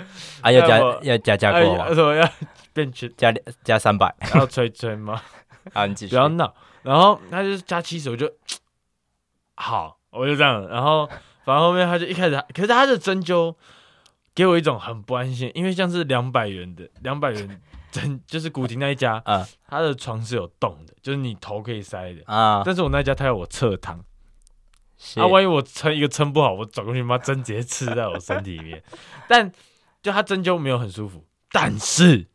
[0.41, 1.89] 啊，要加要加加购吗？
[1.93, 2.30] 什么要
[2.72, 3.34] 变成加
[3.65, 4.15] 加三百？
[4.34, 5.22] 要吹吹吗？
[5.74, 8.32] 啊，你继续，不要闹，然后他就加七十，我就
[9.56, 11.10] 好，我就这样，然后。
[11.45, 13.56] 反正后面他就一开始，可是他的针灸
[14.36, 22.62] 给我一种很不安心，因为像是两百元的两百元针，就是古亭那一家啊，他的床是有洞的，就是你头可以塞的啊。
[22.63, 23.98] 但是我那家他要我侧躺，
[25.15, 28.84] 啊，万一我撑一个撑不好，我转过去，妈针直接刺在我身体里面。
[29.28, 29.52] 但
[30.04, 32.28] 就他针灸没有很舒服，但是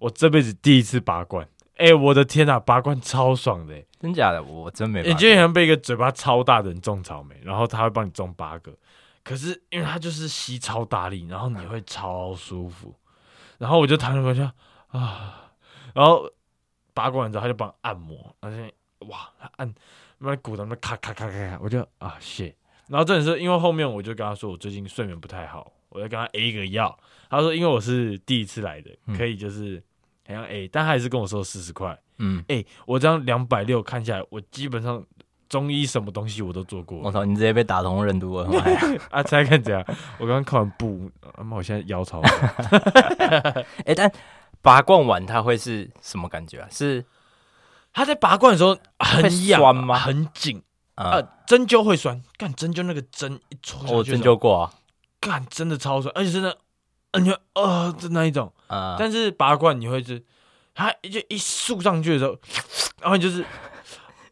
[0.00, 1.48] 我这辈子第一次拔罐。
[1.82, 4.40] 哎、欸，我的天呐，拔罐超爽的，真假的？
[4.40, 5.02] 我真没。
[5.02, 8.72] 你就像被一个嘴巴超大的人种草莓，然后他会帮你种八个，
[9.24, 12.94] 可是因为他就是吸超大力，然后你会超舒服。
[13.58, 14.52] 然后我就躺在床上
[14.90, 15.50] 啊，
[15.92, 16.30] 然后
[16.94, 18.72] 拔罐完之后他就帮按摩，而且
[19.08, 19.74] 哇，他按
[20.18, 22.54] 那骨头那咔咔咔咔咔，我就啊谢。
[22.86, 26.96] 然后这也是因为后面我就跟他说我最近睡眠不太好，我就跟他 A 一个药。
[27.28, 29.78] 他说因为我是第一次来的，可以就是。
[29.78, 29.82] 嗯
[30.26, 31.98] 好像哎，但他还是跟我说四十块。
[32.18, 35.04] 嗯，哎、欸，我这样两百六看下来，我基本上
[35.48, 36.98] 中医什么东西我都做过。
[36.98, 38.48] 我操，你直接被打通任督了。
[39.10, 39.84] 啊，猜看怎样？
[40.18, 42.20] 我刚刚看完布，那、啊、我现在腰超。
[43.18, 44.12] 哎、欸，但
[44.60, 46.68] 拔罐完它会是什么感觉啊？
[46.70, 47.04] 是
[47.92, 49.98] 他在拔罐的时候很痒酸吗？
[49.98, 50.62] 很紧
[50.94, 51.20] 啊？
[51.46, 52.22] 针灸会酸？
[52.38, 54.72] 干针灸那个针一戳我针灸过啊，
[55.18, 56.56] 干真的超酸，而且真的。
[57.20, 60.24] 你会呃，就那一种，啊，但是拔罐你会是，
[60.74, 62.38] 它就一竖上去的时候，
[63.00, 63.44] 然后就是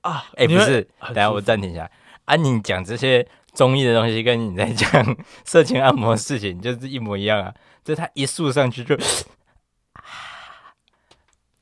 [0.01, 1.91] 啊，哎，不是，等下我暂停一下，
[2.25, 8.97] 啊，你讲这些综艺的东西，跟你在讲 色情按摩的事情，就是一模一样啊，就它一竖上去就，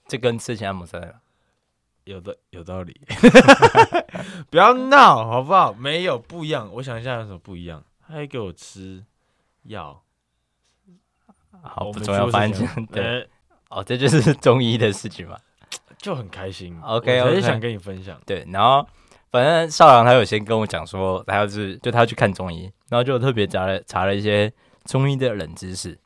[0.07, 1.21] 这跟色情按摩似的，
[2.05, 3.01] 有的有道理，
[4.51, 5.73] 不要闹好不好？
[5.73, 9.05] 没有不一样，我想一下有什么不一样，他还给我吃
[9.65, 10.05] 药。
[11.63, 13.29] 好不重要，反正 对，
[13.69, 15.37] 哦，这就是 中医的事情嘛，
[15.99, 16.79] 就很开心。
[16.83, 18.21] OK，我也想跟你分享。
[18.25, 18.87] 对，然后
[19.31, 24.53] 反正少阳他有先跟我讲说，他要是就他要去看中医，然后就特别查了查了一些
[24.85, 25.99] 中医的冷知识。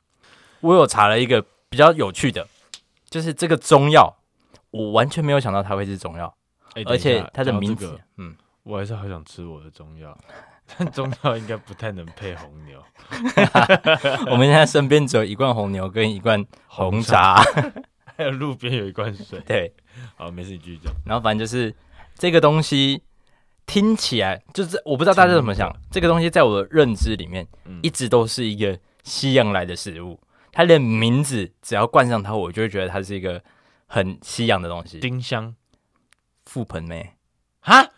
[0.60, 2.46] 我有查了一个比较有趣的，
[3.10, 4.16] 就是这个中药，
[4.70, 6.32] 我完全没有想到它会是中药，
[6.86, 10.16] 而且它的名字，嗯，我还是好想吃我的中药。
[10.76, 12.82] 但中药应该不太能配红牛。
[14.30, 17.42] 我们现在身边只有一罐红牛跟一罐红茶，
[18.16, 19.40] 还有路边有一罐水。
[19.40, 19.72] 对，
[20.16, 20.92] 好，没事，你继续讲。
[21.04, 21.74] 然后反正就是
[22.14, 23.02] 这个东西
[23.66, 25.70] 听起来就是我不知道大家怎么想。
[25.90, 27.46] 这个东西在我的认知里面，
[27.82, 30.18] 一直都是一个西洋来的食物。
[30.52, 33.42] 它的名字只要冠上它，我就会觉得它是一个
[33.86, 35.00] 很西洋的东西。
[35.00, 35.54] 丁香、
[36.46, 37.14] 覆盆梅，
[37.60, 37.88] 哈？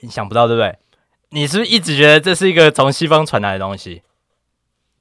[0.00, 0.78] 你想不到对不对？
[1.36, 4.00] 你是不是一直觉得这是一个从西方传来的东西？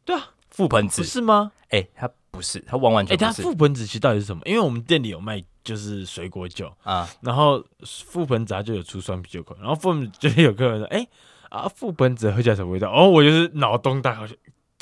[0.04, 1.54] 对啊，覆盆子不是吗？
[1.70, 3.16] 哎、欸，它不是，它完完全。
[3.16, 4.42] 哎、欸，它覆盆子其实到底是什么？
[4.46, 7.08] 因为我们店里有卖，就是水果酒啊。
[7.22, 11.10] 然后覆盆子它就有出酸啤酒口，然后覆盆就有客人说：“哎、欸、
[11.58, 14.28] 啊，覆盆子喝起来什么味道？”哦，我就是脑洞大开，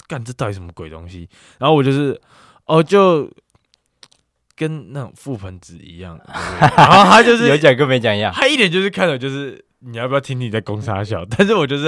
[0.08, 1.30] 干这到底什么鬼东西？
[1.60, 2.20] 然后我就是
[2.66, 3.30] 哦，就
[4.56, 6.20] 跟那种覆盆子一样。
[6.76, 9.64] 然后他就是有讲跟没讲一样，他一点就是看到就是。
[9.86, 11.26] 你要不要听你在攻杀小？
[11.38, 11.88] 但是我就是、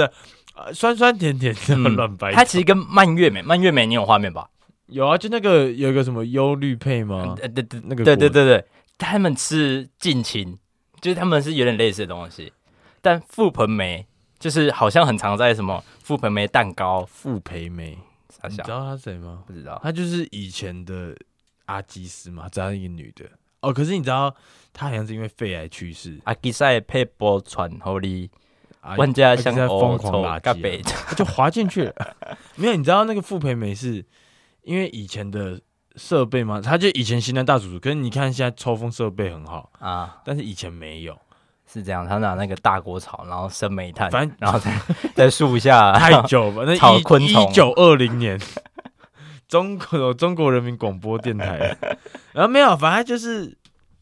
[0.54, 2.32] 呃、酸酸甜甜的乱掰。
[2.32, 4.48] 它其实跟蔓越莓，蔓越莓你有画面吧？
[4.86, 7.34] 有啊，就那个有一个什么忧绿配吗？
[7.36, 8.64] 对对对，那个对对对对，
[8.98, 10.56] 他们吃近亲，
[11.00, 12.52] 就是他们是有点类似的东西。
[13.00, 14.06] 但覆盆梅
[14.38, 17.98] 就是好像很常在什么覆盆梅蛋糕、覆盆梅，
[18.48, 19.42] 你知道他是谁吗？
[19.46, 21.16] 不知道，他就是以前的
[21.64, 23.24] 阿基斯嘛，这样一个女的。
[23.60, 24.34] 哦，可是你知道
[24.72, 26.20] 他好像是因为肺癌去世。
[26.24, 28.30] 阿基赛配波传后里，
[28.96, 32.16] 万家香疯狂垃圾，他就滑进去了。
[32.54, 34.04] 没有，你知道那个傅培梅是
[34.62, 35.60] 因为以前的
[35.96, 36.60] 设备吗？
[36.60, 41.18] 他就以前西南大叔叔，可是你看现在抽风设备很好啊，但是以前没有，
[41.66, 42.06] 是这样。
[42.06, 44.78] 他拿那个大锅炒，然后生煤炭，反正然后在
[45.14, 47.42] 在树下太久吧，那炒昆虫。
[47.42, 48.38] 一九二零年。
[49.48, 51.76] 中国中国人民广播电台，
[52.32, 53.56] 然后没有，反正就是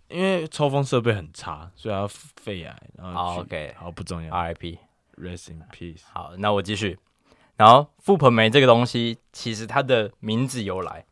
[0.09, 2.83] 因为抽风设备很差，所以要肺癌。
[2.97, 6.01] 然后好，OK，好不重要，RIP，Rest in peace。
[6.13, 6.99] 好，那我继续。
[7.57, 11.05] 然后覆盆梅这个东西，其实它的名字由来，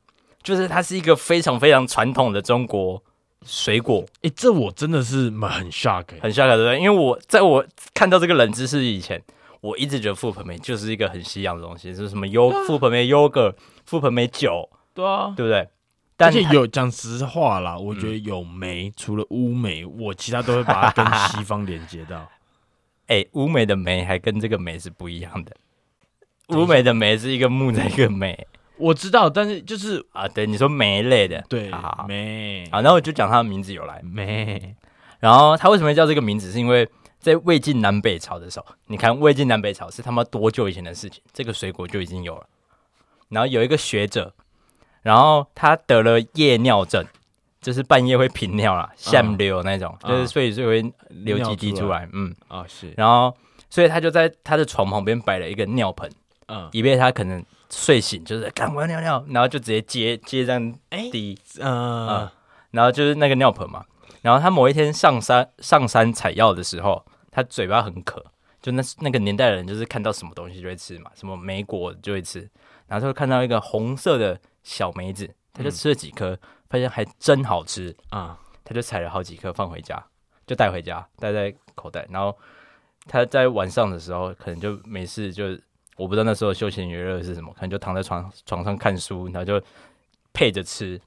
[0.42, 3.03] 就是它是一个非常非常传统的中国
[3.45, 4.05] 水果。
[4.23, 6.81] 哎，这我真的是蛮很 shock，很 shock，对不对？
[6.81, 9.23] 因为我在我看到这个冷知识以前。
[9.62, 13.55] 我一直觉得覆盆梅就是一个很西洋的东西，是什么优覆盆莓优格、
[13.88, 15.68] 覆盆梅酒，对啊，对不对？
[16.16, 22.16] 但是有讲实话啦，我觉得有梅，嗯、除了乌梅，我其他都会把它跟西方连接到。
[23.07, 25.57] 哎、欸，乌梅的梅还跟这个梅是不一样的，
[26.48, 28.48] 乌梅的梅是一个木的一个梅，
[28.79, 31.70] 我知道，但是就是啊，对，你说梅类的，对，
[32.09, 32.64] 梅。
[32.72, 34.75] 啊，然后我就讲它的名字由来，梅，
[35.20, 36.88] 然后它为什么叫这个名字，是因为。
[37.23, 41.23] 在魏晋南北朝的时候，你看魏晋南北朝是他妈多久以前的事情？
[41.33, 42.45] 这个水果就已经有了。
[43.29, 44.35] 然后有一个学者，
[45.03, 47.07] 然后他得了夜尿症，
[47.61, 52.09] 就是半夜会频尿啦，像流那种，嗯、就是睡一睡会流几滴出来。
[52.13, 52.93] 嗯啊、哦、是。
[52.97, 53.33] 然后
[53.71, 56.11] 所以他就在他的床旁边摆了一个尿盆，
[56.49, 60.75] 嗯，以便他可能睡醒就是赶快尿尿，然后就直接接接这样
[61.13, 62.31] 滴，嗯、欸、嗯，
[62.73, 63.85] 然后就是那个尿盆嘛。
[64.23, 67.07] 然后他某一天上山上山采药的时候。
[67.33, 68.25] 他嘴巴很渴，
[68.61, 72.40] 就那那个年代的人，就是看到什么东西就会吃嘛，什么梅果就会吃，
[72.87, 80.05] 然后他就看到一个红色的小梅子，他就吃了几颗，发现还真好吃啊，他就采了好几颗放回家，
[80.47, 82.37] 就带回家带在口袋，然后
[83.07, 85.59] 他在晚上的时候可能就没事，就
[85.97, 89.59] 我不知道那时候休闲娱乐是什么，可能就躺在床床上看书，然后就
[90.35, 91.01] 配着吃，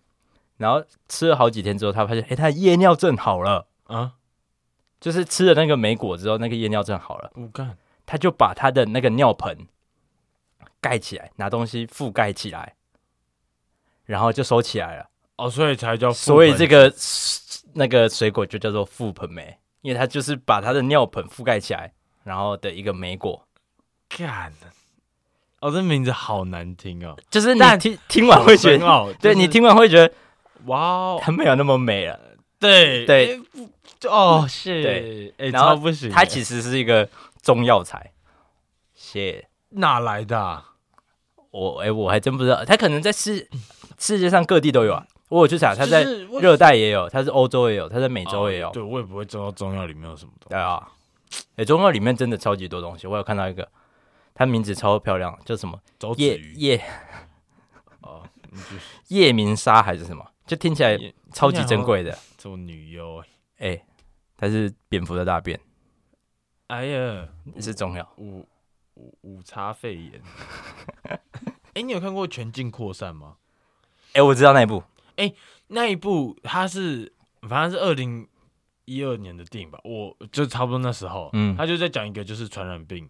[0.58, 3.68] 然后吃了好几天之后，他发现，哎，他的夜尿症好了。
[3.84, 4.14] 啊。
[5.00, 7.32] 就是吃了那个莓果之后，那个夜尿症好了。
[7.36, 9.68] 我干，他就把他的那个尿盆
[10.82, 12.76] 盖起来，拿东西覆盖起来，
[14.06, 15.10] 然后就收起来了。
[15.38, 16.92] 哦，所以才叫，所以这个
[17.74, 21.92] 那个水果就叫做覆盆梅，因为他就是把他的尿盆覆盖起来，
[22.24, 23.46] 然后的一个梅果。
[24.08, 24.54] 干，
[25.60, 27.18] 哦，这名字好难听哦。
[27.30, 30.14] 就是你听听完会觉得，对你听完会觉得，
[30.66, 32.20] 哇哦，它没有那么美了。
[32.60, 33.40] 对对。
[34.08, 36.10] 哦，是，对，哎，超不行。
[36.10, 37.08] 它其实是一个
[37.42, 38.12] 中药材，
[38.94, 40.72] 谢哪来的、啊？
[41.52, 42.66] 我哎、欸，我还真不知道。
[42.66, 43.48] 它可能在世
[43.98, 45.08] 世界上各地都有啊。
[45.30, 46.04] 我有去查，它在
[46.42, 48.68] 热带也有，它是欧洲也有，它在美洲也有。
[48.68, 50.50] 哦、对，我也不会知道中药里面有什么东西。
[50.50, 50.88] 对啊，
[51.32, 53.08] 哎、欸，中药里面真的超级多东西。
[53.08, 53.68] 我有看到一个，
[54.34, 55.80] 它名字超漂亮，叫什么？
[56.18, 56.84] 夜夜
[58.02, 58.22] 哦，
[59.08, 60.24] 夜明砂还是什么？
[60.46, 61.00] 就听起来
[61.34, 62.16] 超级珍贵的。
[62.38, 63.18] 做女优
[63.58, 63.86] 哎、欸。
[64.38, 65.60] 它是蝙蝠的大便，
[66.68, 68.14] 哎呀，是中药。
[68.18, 68.46] 五
[68.96, 70.22] 五五叉肺炎。
[71.08, 71.20] 哎、
[71.76, 73.38] 欸，你有看过《全境扩散》吗？
[74.10, 74.84] 哎、欸，我知道那一部。
[75.16, 75.36] 哎、欸，
[75.68, 78.28] 那一部它是反正是二零
[78.84, 81.30] 一二年的电影吧，我就差不多那时候。
[81.34, 83.10] 嗯，他就在讲一个就是传染病，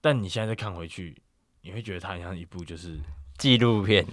[0.00, 1.20] 但你现在再看回去，
[1.62, 3.00] 你会觉得它很像一部就是
[3.38, 4.06] 纪录片，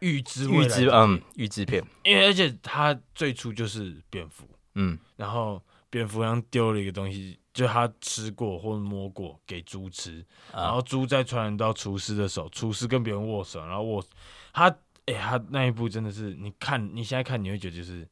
[0.00, 5.60] 预知预知嗯预知片，因为而且它最初就是蝙蝠，嗯，然后。
[5.96, 14.04] 蝙蝠像丢了一个东西，就他吃过或者摸过给猪吃，然后猪再传染到厨师的手，厨师跟别人握手，然后握
[14.52, 14.68] 他，
[15.06, 18.06] 哎、欸，他那一部真的是，你看你现在看你会觉得就是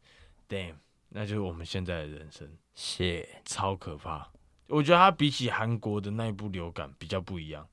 [0.48, 0.76] ，damn，
[1.10, 4.26] 那就是我们现在的人生，谢，超可怕。
[4.68, 7.68] 我觉得他比起韩国的那一部流感比较不一样。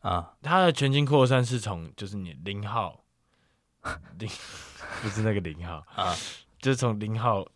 [0.00, 3.04] 啊，他的全境扩散是从就是你零号
[4.18, 4.28] 零
[5.02, 6.16] 不是那个零号啊，
[6.58, 7.46] 就是从零号。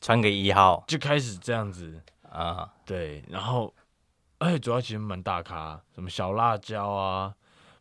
[0.00, 3.74] 传给一号就开始这样子啊，对，然后
[4.38, 7.34] 而且主要其实蛮大咖，什么小辣椒啊、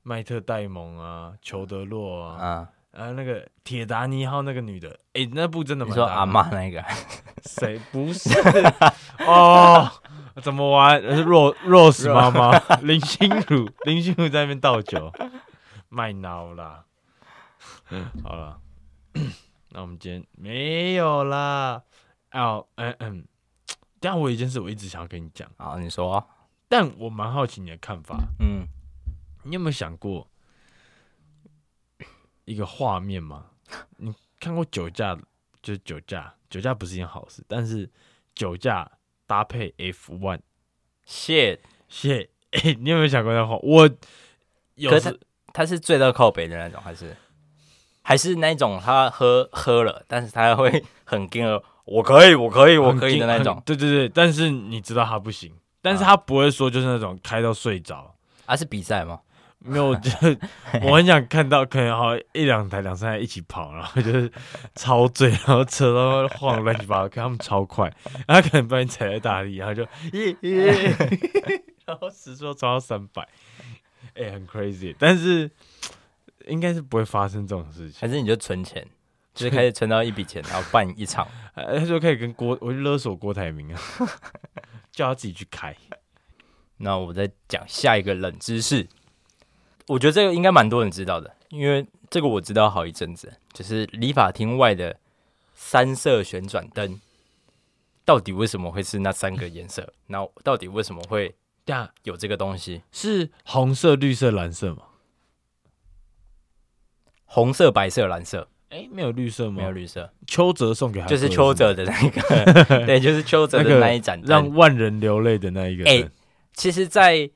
[0.04, 6.02] 麦特戴蒙啊、裘德洛啊，啊，那个铁达尼号那个女的，哎，那部真的蛮大。
[6.02, 6.84] 你说阿妈那个？
[7.46, 8.30] 谁不是？
[9.26, 9.90] 哦，
[10.42, 11.02] 怎么玩？
[11.02, 15.12] 是 Rose Rose 妈妈 林心如，林心如在那边倒酒，
[15.88, 16.84] 卖脑啦。
[17.92, 18.60] 嗯，好了，
[19.70, 21.82] 那我们今天没有啦。
[22.32, 23.26] 哦，嗯嗯，
[24.00, 26.26] 但我有一件事我一直想要跟你讲啊，你说啊。
[26.68, 28.20] 但我蛮好奇你的看法。
[28.40, 28.68] 嗯，
[29.44, 30.30] 你有没有想过
[32.46, 33.48] 一个画面吗？
[33.98, 35.18] 你看过酒驾？
[35.62, 37.90] 就是酒驾，酒驾不是一件好事，但是
[38.34, 38.90] 酒驾
[39.28, 41.60] 搭配 F one，shit
[41.92, 43.58] shit，哎，你有没有想过那话？
[43.62, 43.90] 我
[44.76, 45.18] 有，可是他
[45.52, 47.14] 他是醉到靠北的那种，还是
[48.04, 51.46] 还是那种他喝喝了，但是他会很惊，
[51.92, 53.62] 我可以，我可以，我可以的那种。
[53.66, 55.52] 对对对，但是你知道他不行。
[55.82, 58.14] 但是他不会说就是那种开到睡着，
[58.46, 59.20] 啊是比赛吗？
[59.60, 60.10] 没有，就
[60.84, 64.32] 我很想看到可能好一两台两三台一起跑，然后 就是
[64.76, 67.92] 超醉，然后车都晃乱七八糟，看他们超快，
[68.28, 70.96] 然后可能把你踩在大地，然后就 耶耶，
[71.86, 73.28] 然后时速超到三百，
[74.16, 75.50] 哎，很 crazy，但是
[76.48, 78.86] 应该是不会发生这种事情，还是你就存钱，
[79.40, 81.26] 就是开始存到一笔钱，然后办一场，
[81.56, 83.82] 他就可以跟郭，我就勒索郭台铭啊。
[84.92, 85.74] 叫他自己去开。
[86.78, 88.86] 那我再讲下一个冷知识，
[89.88, 95.00] 我觉得这个应该蛮多人知道的，因为这个我知道好一阵子，就是理发厅外的
[95.54, 97.00] 三色旋转灯，
[98.04, 99.94] 到底为什么会是那三个颜色？
[100.08, 101.34] 那到底为什么会
[102.04, 102.82] 有这个东西？
[102.92, 104.84] 是红色、绿色、蓝色吗？
[107.24, 108.50] 红色、白色、蓝色。
[108.70, 109.58] 哎、欸，没有绿色吗？
[109.58, 110.08] 没有绿色。
[110.28, 115.84] 邱泽送给他， 就是邱泽的那个，对，就是邱泽的那一盏，让万人流泪的那一个。
[115.86, 116.10] 哎、欸，
[116.54, 117.28] 其实，在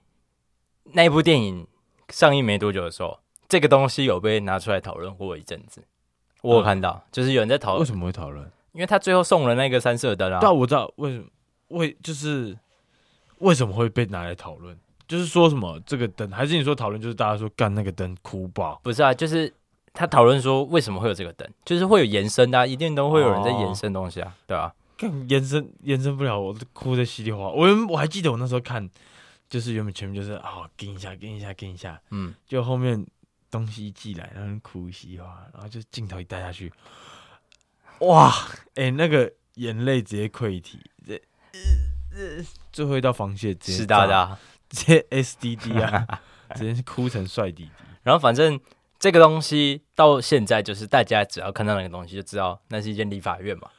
[0.92, 1.66] 那一部电影
[2.10, 3.20] 上映没多久的时候，
[3.50, 5.84] 这个东西有被拿出来讨论过一阵子。
[6.44, 8.46] 我有看到，嗯、就是有人在讨论为什么会讨论？
[8.74, 10.38] 因为他最后送了那个三色灯啊。
[10.40, 11.26] 但，我知道为什么，
[11.70, 12.56] 为就是
[13.40, 14.78] 为什么会被拿来讨论？
[15.08, 17.02] 就是说什么这个灯，还是你说讨论？
[17.02, 18.80] 就是大家说干那个灯哭爆？
[18.84, 19.52] 不是啊，就是。
[19.94, 21.48] 他讨论说，为什么会有这个灯？
[21.64, 24.74] 就是会有延伸的、啊，一定都会有人在延伸东西啊，哦、对吧、啊？
[24.98, 27.50] 更延伸延伸不了，我哭的稀里哗啦。
[27.50, 28.90] 我我还记得我那时候看，
[29.48, 33.06] 就是原本前面就是啊、哦，跟一下，跟一下，跟一下，嗯，就后面
[33.52, 36.74] 东西一寄来，然后哭稀里哗啦，然后就镜头一带下去，
[38.00, 38.34] 哇，
[38.76, 41.22] 哎、欸，那个眼泪直接溃堤，这
[42.12, 44.38] 呃最后一道防线直接湿哒哒，
[44.70, 46.08] 直接 SDD 啊，
[46.56, 48.60] 直接哭成帅弟弟，然后反正。
[49.04, 53.70] 这个东西到现在就是大家只要看到那个东西就知道那是一间理发院嘛，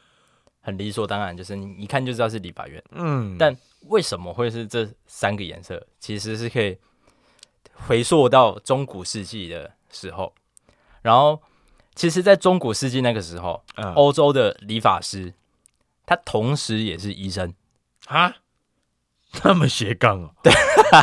[0.60, 2.84] 很理所当然，就是你一看就知道是理发院。
[2.90, 3.56] 嗯，但
[3.86, 5.82] 为什么会是这三个颜色？
[5.98, 6.76] 其实是可以
[7.72, 10.34] 回溯到中古世纪的时候。
[11.00, 11.40] 然后，
[11.94, 15.32] 其实，在中古世纪那个时候，嗯、欧洲的理发师
[16.04, 17.54] 他同时也是医生
[18.08, 18.36] 啊，
[19.42, 20.52] 那么斜杠哦，对，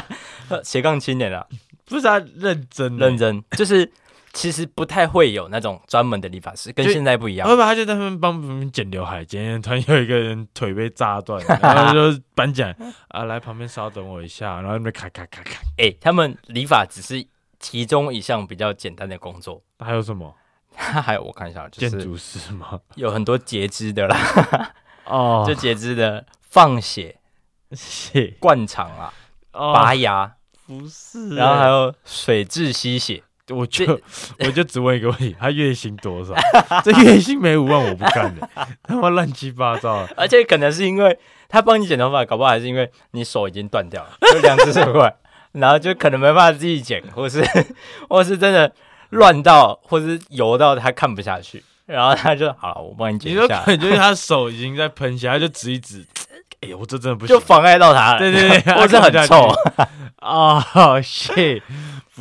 [0.64, 1.48] 斜杠青年啊，
[1.86, 3.92] 不是他认真认真，就是。
[4.34, 7.48] 其实不太会有那种专门的理发师，跟现在不一样。
[7.48, 12.74] 后来他就在那边帮别人剪刘海，剪剪，突然有一个人腿被炸断， 然后就颁奖
[13.10, 15.60] 啊，来旁边稍等我一下，然后那边咔咔咔咔。
[15.78, 17.26] 哎、欸，他们理发只是
[17.60, 20.34] 其中一项比较简单的工作，还有什么？
[20.74, 22.80] 还有我看一下，就是建筑师吗？
[22.96, 24.18] 有很多截肢的啦，
[25.06, 27.18] 哦，就截肢的放血、
[27.74, 29.14] 血灌肠啊、
[29.52, 30.34] 哦、拔牙，
[30.66, 33.22] 不是，然后还有水蛭吸血。
[33.52, 34.00] 我就
[34.40, 36.34] 我就只问一个问题，他月薪多少？
[36.84, 38.50] 这月薪没五万我不干的，
[38.84, 40.08] 他妈乱七八糟。
[40.16, 41.18] 而且可能是因为
[41.50, 45.14] 他帮你剪头发，搞不好还是因为你手已经断掉了， 就两只手断，
[45.54, 47.44] 然后就可能没办法自己剪，或是
[48.10, 48.72] 或是真的
[49.10, 53.64] 乱到，或是油到他看不下去，然后他就好了，我帮你剪一下。
[53.68, 56.06] 你说就是他手已经在喷血，他就指一指，
[56.62, 58.20] 哎呦，我这真的不行，就妨碍到他了。
[58.20, 59.54] 对对对，或是很臭
[60.18, 60.64] 啊，
[61.02, 61.62] 谢。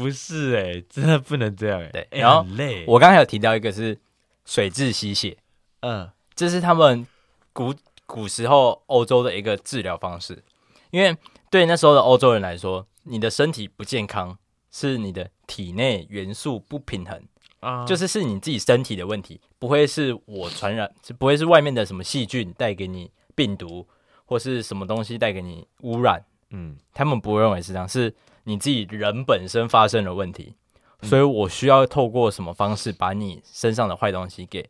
[0.00, 1.90] 不是哎、欸，真的不能这样哎、欸。
[1.90, 2.46] 对，然后
[2.86, 3.98] 我刚才有提到一个是
[4.46, 5.36] 水蛭吸血，
[5.80, 7.06] 嗯，这是他们
[7.52, 7.74] 古
[8.06, 10.42] 古时候欧洲的一个治疗方式。
[10.90, 11.14] 因为
[11.50, 14.38] 对那时候的欧洲人来说，你的身体不健康
[14.70, 17.22] 是你的体内元素不平衡
[17.60, 23.86] 啊，就是是你自己身体的问题，不会是我传染，不会是外面的什么细菌带给你病毒，
[24.24, 26.24] 或是什么东西带给你污染。
[26.50, 28.14] 嗯，他们不会认为是这样，是。
[28.44, 30.56] 你自己人本身发生了问题，
[31.02, 34.68] 所以我需要透过什么方式把你身上的坏东西给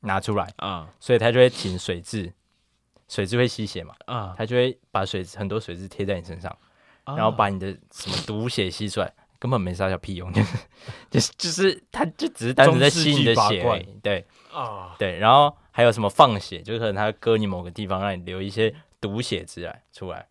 [0.00, 0.88] 拿出来啊？
[1.00, 2.32] 所以他就会请水蛭，
[3.08, 3.94] 水蛭会吸血嘛？
[4.06, 6.56] 啊，他就会把水很多水蛭贴在你身上，
[7.04, 10.56] 然后把你的什么毒血吸出来，根本没啥小屁用，就是
[11.10, 20.26] 就是 就是，他就只是单纯在吸你的血而已，对啊，对，然后还有什么放血，就是可能他割你某个地方，让你流一些毒血出来出来。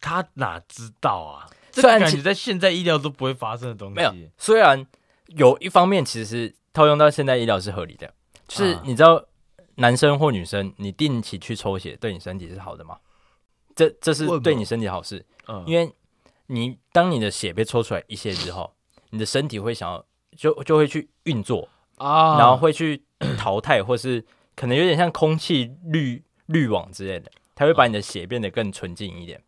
[0.00, 1.46] 他哪知道啊？
[1.72, 3.94] 虽然感觉在现在医疗都不会发生的东西。
[3.94, 4.84] 没有，虽然
[5.28, 8.12] 有一方面其实套用到现在医疗是合理的，
[8.48, 9.24] 就是你知道
[9.76, 12.98] 男生或女生，你定期去抽血对你身体是好的吗？
[13.76, 15.90] 这这是对你身体好事，嗯，因为
[16.48, 18.74] 你当你的血被抽出来一些之后，
[19.10, 20.04] 你的身体会想要
[20.36, 23.02] 就就会去运作啊，然后会去
[23.38, 24.22] 淘汰，或是
[24.56, 29.40] 可能有点像空气滤滤网之类的，它会把你的血变得更纯净一点。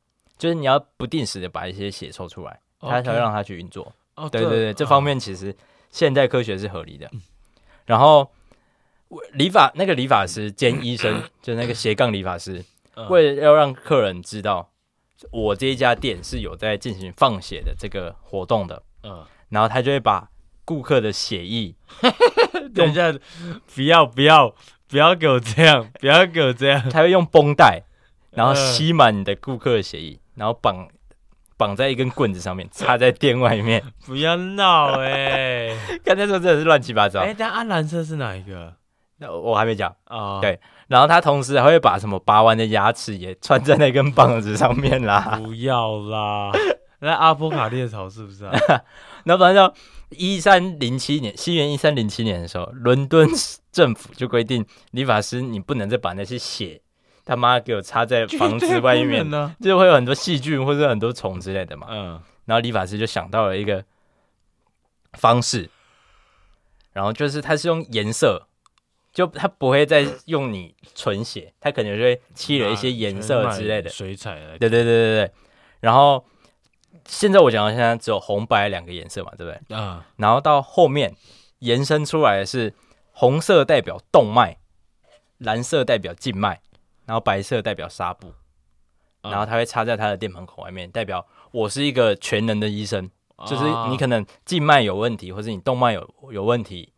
[0.43, 3.93] 就是你要不定时的把一些血抽出来，它才会让它去运作。
[4.17, 5.55] 哦，对对对，这方面其实
[5.89, 7.09] 现代科学是合理的。
[7.87, 8.29] 然后
[9.35, 12.61] 理发那个理发师兼医生，就那个斜杠理发师，
[13.09, 14.69] 为了要让客人知道
[15.31, 20.29] 我这一家店是有在进行放血的这个活动的，嗯，然后他就会把
[20.65, 21.73] 顾客的血液，
[22.75, 23.15] 等一下，
[23.73, 24.53] 不要不要
[24.89, 27.85] 不要给我这样，不要给我这样，他会用绷带，
[28.33, 30.19] 然后吸满你的顾客的血液。
[30.35, 30.89] 然后绑
[31.57, 33.83] 绑在一根棍子上面，插在店外面。
[34.07, 35.77] 不要闹哎、欸！
[36.05, 37.21] 刚才说真的是乱七八糟。
[37.21, 38.75] 哎、欸，但暗蓝色是哪一个？
[39.19, 40.41] 那我还没讲啊。
[40.41, 40.59] 对，
[40.89, 45.39] 然后他同时还会把什么拔完的牙齿也穿在那根棒子上面啦。
[45.45, 46.51] 不要啦！
[47.01, 48.53] 那阿波卡列草是不是啊？
[49.25, 49.73] 然后反正
[50.11, 53.29] 一三零七年，西元一三零七年的时候，伦敦
[53.71, 56.81] 政府就规定理发师你不能再把那些血。
[57.25, 61.87] 他妈给我插在房子外面呢，就会有很多细菌或者很多虫之类的嘛。
[61.91, 63.85] 嗯，然后理发师就想到了一个
[65.13, 65.71] 方式，
[66.93, 68.49] 然后就是他是用颜色，
[69.13, 74.35] 就他不会再用你纯血，他可能就会漆了一些颜色之类的水彩。
[74.59, 75.31] 对对对对对。
[75.79, 76.25] 然后
[77.07, 79.77] 现在我讲到现在只有红白两个颜色嘛，对不对？
[79.77, 80.05] 啊。
[80.17, 81.15] 然后到后面
[81.61, 82.75] 延伸出来的是
[83.13, 84.57] 红色代表动脉，
[85.39, 86.61] 蓝色代表静脉。
[87.07, 88.33] 然后白色代表纱布，
[89.23, 93.11] 然后他会插在他的店门口外面，代表我是一个全能的医生，
[93.47, 96.93] 就是你可能静脉有问题，或者你动脉有有问题，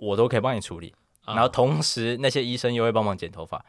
[0.00, 0.94] 我都可以帮你处理。
[1.26, 3.64] 然后同时那些医生又会帮忙剪头发，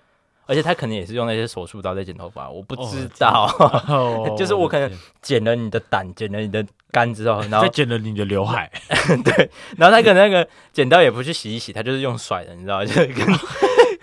[0.45, 3.47] 而且他可能也是用那些手术刀在剪头发，我不知道，
[4.37, 8.71] 就是我可能剪了你的胆，剪了你的肝之后， 然后再剪了你的刘海，
[9.25, 12.85] 对，然后他可能那个剪刀也不去洗一洗，他就是用甩的，你知道？
[12.85, 13.25] 就是跟。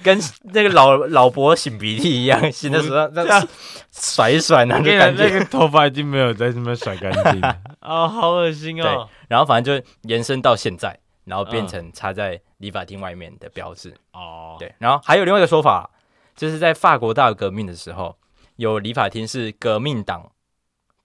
[0.04, 3.48] 跟那个老老伯擤鼻涕一样， 擤的时候这样
[3.90, 8.84] 甩一甩，然后就感觉那个头发已经没有在这边甩干净啊、 哦，好恶心哦。
[8.84, 14.56] 对，然后反正就延伸到现在，然后变成插在理发厅外面的标志哦。
[14.58, 15.88] 对，然后还有另外一个说法，
[16.36, 18.14] 就是在法国大革命的时候，
[18.56, 20.30] 有理发厅是革命党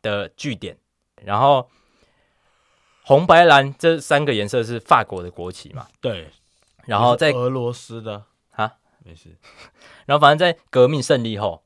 [0.02, 0.78] 的据点，
[1.24, 1.70] 然后
[3.04, 5.88] 红白蓝这三个颜色是法国的国旗嘛？
[6.02, 6.30] 对，
[6.86, 8.26] 然后在俄罗斯的。
[9.04, 9.30] 没事，
[10.06, 11.64] 然后反正在革命胜利后，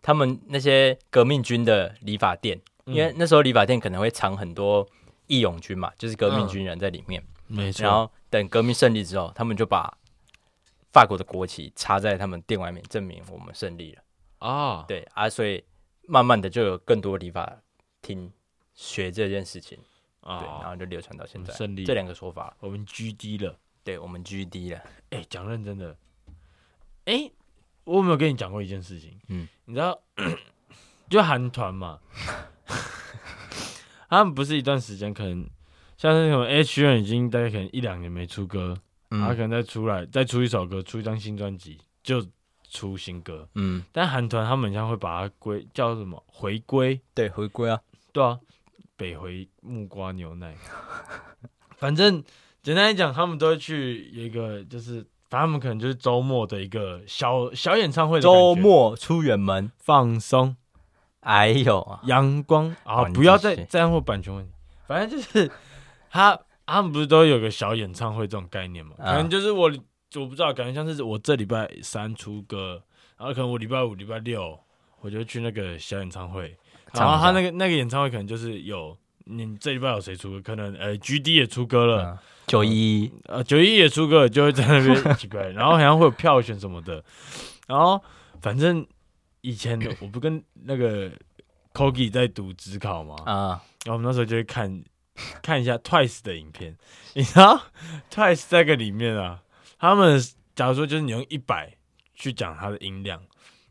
[0.00, 4.86] 他们那些革命军的理发店，嗯、因为那时候理发店可能会藏很多
[5.26, 7.22] 义勇军嘛，就是革命军人在里面。
[7.48, 7.82] 嗯、没错。
[7.84, 9.96] 然后等革命胜利之后，他们就把
[10.92, 14.02] 法国的国旗插在他们店外面，证明我们胜利了。
[14.38, 15.62] 啊，对啊，所以
[16.08, 17.60] 慢慢的就有更多理发
[18.00, 18.32] 厅
[18.74, 19.78] 学这件事情
[20.20, 21.54] 啊，对，然后就流传到现在。
[21.54, 24.82] 胜利这两个说法，我们 GD 了，对，我们 GD 了。
[25.10, 25.96] 哎，讲认真的。
[27.04, 27.32] 哎、欸，
[27.84, 29.18] 我有没有跟你讲过一件事情？
[29.28, 30.00] 嗯，你知道，
[31.10, 31.98] 就韩团嘛，
[34.08, 35.44] 他们不是一段时间可能
[35.96, 38.78] 像是什么 H N 已经大概可能一两年没出歌，
[39.10, 42.24] 他、嗯、可能再出来再出一首歌，出一张新专辑就
[42.70, 43.48] 出新歌。
[43.56, 47.00] 嗯，但韩团他们像会把它归叫什么回归？
[47.14, 47.80] 对，回归啊，
[48.12, 48.38] 对啊，
[48.96, 50.56] 北回木瓜牛奶。
[51.76, 52.22] 反正
[52.62, 55.04] 简单来讲，他们都会去有一个就是。
[55.38, 60.56] 他们可能就是周末的一个小小演唱会的，周末出远门放松，
[61.20, 62.74] 哎呦，阳光。
[62.84, 63.04] 啊！
[63.14, 64.52] 不要再这样或版权问题，
[64.86, 65.50] 反正就是
[66.10, 68.92] 他他们不是都有个小演唱会这种概念嘛？
[68.98, 69.72] 可能就是我
[70.16, 72.82] 我不知道，感觉像是我这礼拜三出歌，
[73.16, 74.58] 然后可能我礼拜五、礼拜六
[75.00, 76.54] 我就去那个小演唱会，
[76.92, 80.40] 然后他那个那个演唱会可能就是有你这礼拜有谁出歌？
[80.40, 82.20] 可能呃 GD 也出歌了。
[82.46, 83.10] 九一。
[83.26, 87.02] 呃，九一也出歌了，就会在那边 奇怪，然后好像会有票选什么的，
[87.66, 88.02] 然后
[88.40, 88.86] 反正
[89.40, 91.10] 以前我不跟那个
[91.72, 94.82] Kogi 在读职考嘛，啊，然后我们那时候就会看
[95.40, 96.76] 看一下 Twice 的影片，
[97.14, 97.62] 你知道
[98.10, 99.42] Twice 在个里面啊，
[99.78, 100.20] 他们
[100.54, 101.72] 假如说就是你用一百
[102.14, 103.22] 去讲他的音量，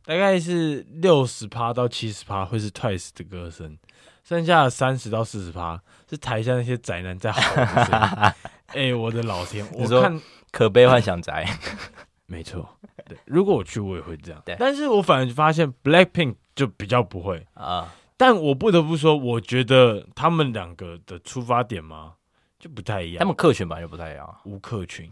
[0.06, 3.78] 大概是六十趴到七十趴会是 Twice 的歌声，
[4.24, 8.34] 剩下的三十到四十趴是台下那些宅男在吼的声音。
[8.72, 9.68] 哎、欸，我的老天！
[9.74, 11.46] 我看可悲幻想宅，
[12.26, 12.78] 没错。
[13.06, 14.42] 对，如果我去，我也会这样。
[14.46, 17.94] 对，但是我反而发现 Blackpink 就比较不会啊。
[18.16, 22.14] 但我不得不说，我觉得他们两个的出发点嘛，
[22.60, 23.20] 就不太一样。
[23.20, 25.12] 他们客群本来就不太一样，无客群，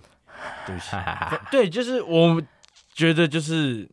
[0.65, 0.95] 对不起，
[1.51, 2.41] 对，就是我
[2.93, 3.89] 觉得就是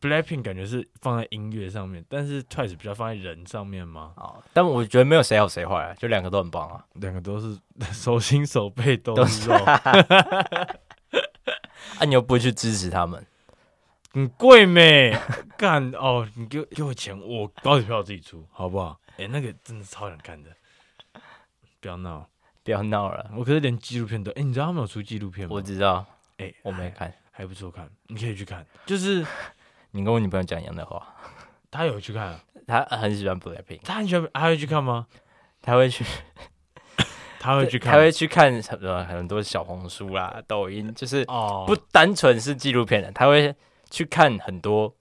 [0.00, 4.12] Blackpink 感觉是放在音乐上面，但是 Twice 比较放在人上面吗。
[4.16, 7.58] 哦，但我觉得没有谁好谁坏啊，就两个都很棒啊，两个都是
[7.92, 9.54] 手心手背都是肉。
[11.98, 13.24] 啊，你又不会去支持他们？
[14.12, 15.16] 很贵咩？
[15.56, 16.26] 干哦！
[16.34, 18.98] 你给我给我钱，我高铁票我自己出，好不好？
[19.12, 20.50] 哎、欸，那个真的超想看的，
[21.78, 22.26] 不要闹，
[22.64, 23.30] 不要闹了。
[23.36, 24.32] 我可是连纪录片都……
[24.32, 25.54] 哎、欸，你知道他们有出纪录片吗？
[25.54, 26.04] 我知道，
[26.38, 28.66] 哎、欸，我没看，还，还不错看，你可以去看。
[28.84, 29.24] 就是
[29.92, 31.06] 你跟我女朋友讲一样的话，
[31.70, 35.06] 他有去看、啊，他很喜欢 Blackpink，他很喜欢，他会去看吗？
[35.62, 36.04] 他会去。
[37.42, 41.24] 他会去看，他会去看很很多小红书啦、抖音，就是
[41.66, 43.54] 不单纯是纪录片的，他会
[43.88, 44.94] 去看很多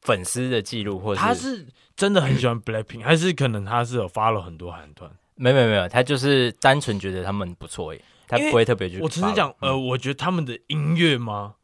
[0.00, 5.10] 粉丝的记录，或者他是真的很喜欢 Blackpink，还是可能他是有 follow 很多韩团？
[5.34, 8.98] 没没没有，他就是单纯觉得他们不错耶，他不会特别去。
[9.00, 11.56] 我只是讲，呃，我觉得他们的音乐吗？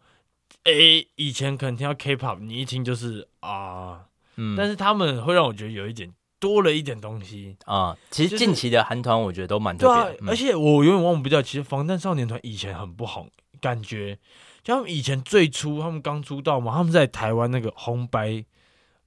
[0.64, 4.06] 诶、欸，以前可能听到 K-pop，你一听就是啊，
[4.36, 6.12] 嗯，但是他们会让我觉得有一点。
[6.40, 7.96] 多了一点东西啊、嗯！
[8.11, 13.30] 其实近期的韩团我觉得都蛮特别的、就是啊，而且我永远忘不掉，其实防弹少年团以前很不红，
[13.61, 14.18] 感觉
[14.62, 18.42] 就他们以前最初他们刚出道嘛，他们在台湾那个红白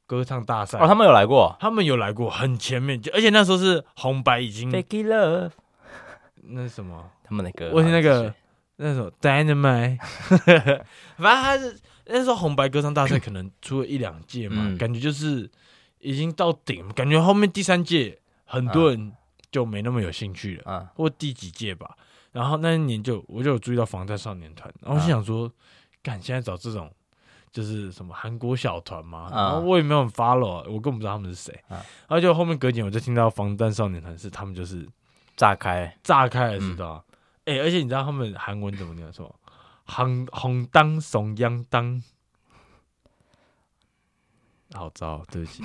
[0.05, 5.49] 歌唱大赛哦，他们有来过，他们有来过，很前面，就而且那时候是红白已经 Fake Love，
[6.43, 7.09] 那是什么？
[7.23, 8.31] 他们的歌，我听那个
[8.77, 9.97] 那首 Dynamite，
[11.17, 15.49] 反正他是那时候红白歌唱大赛可能出了一两届嘛、嗯，感觉就是。
[16.05, 19.13] 已经到顶，感觉后面第三届很多人
[19.49, 21.95] 就没那么有兴趣了，啊，或第几届吧。
[22.33, 25.49] 然后那一年就我就有注意到防弹少年团，然后我就想说，
[26.01, 26.91] 干、啊、现在找这种
[27.53, 31.57] 就是什么韩国小团嘛，然后我也没有 follow，我根本不知道他们是谁。
[31.69, 34.85] 啊，然后就后面隔几年我就听到防弹少年团是他们就是
[35.37, 37.01] 炸开炸开了，知道？
[37.45, 39.11] 哎、而且你知道他们韩文怎么念？
[39.13, 39.33] 说
[39.85, 42.01] 红红当怂央当。
[44.73, 45.61] 好糟，对不起。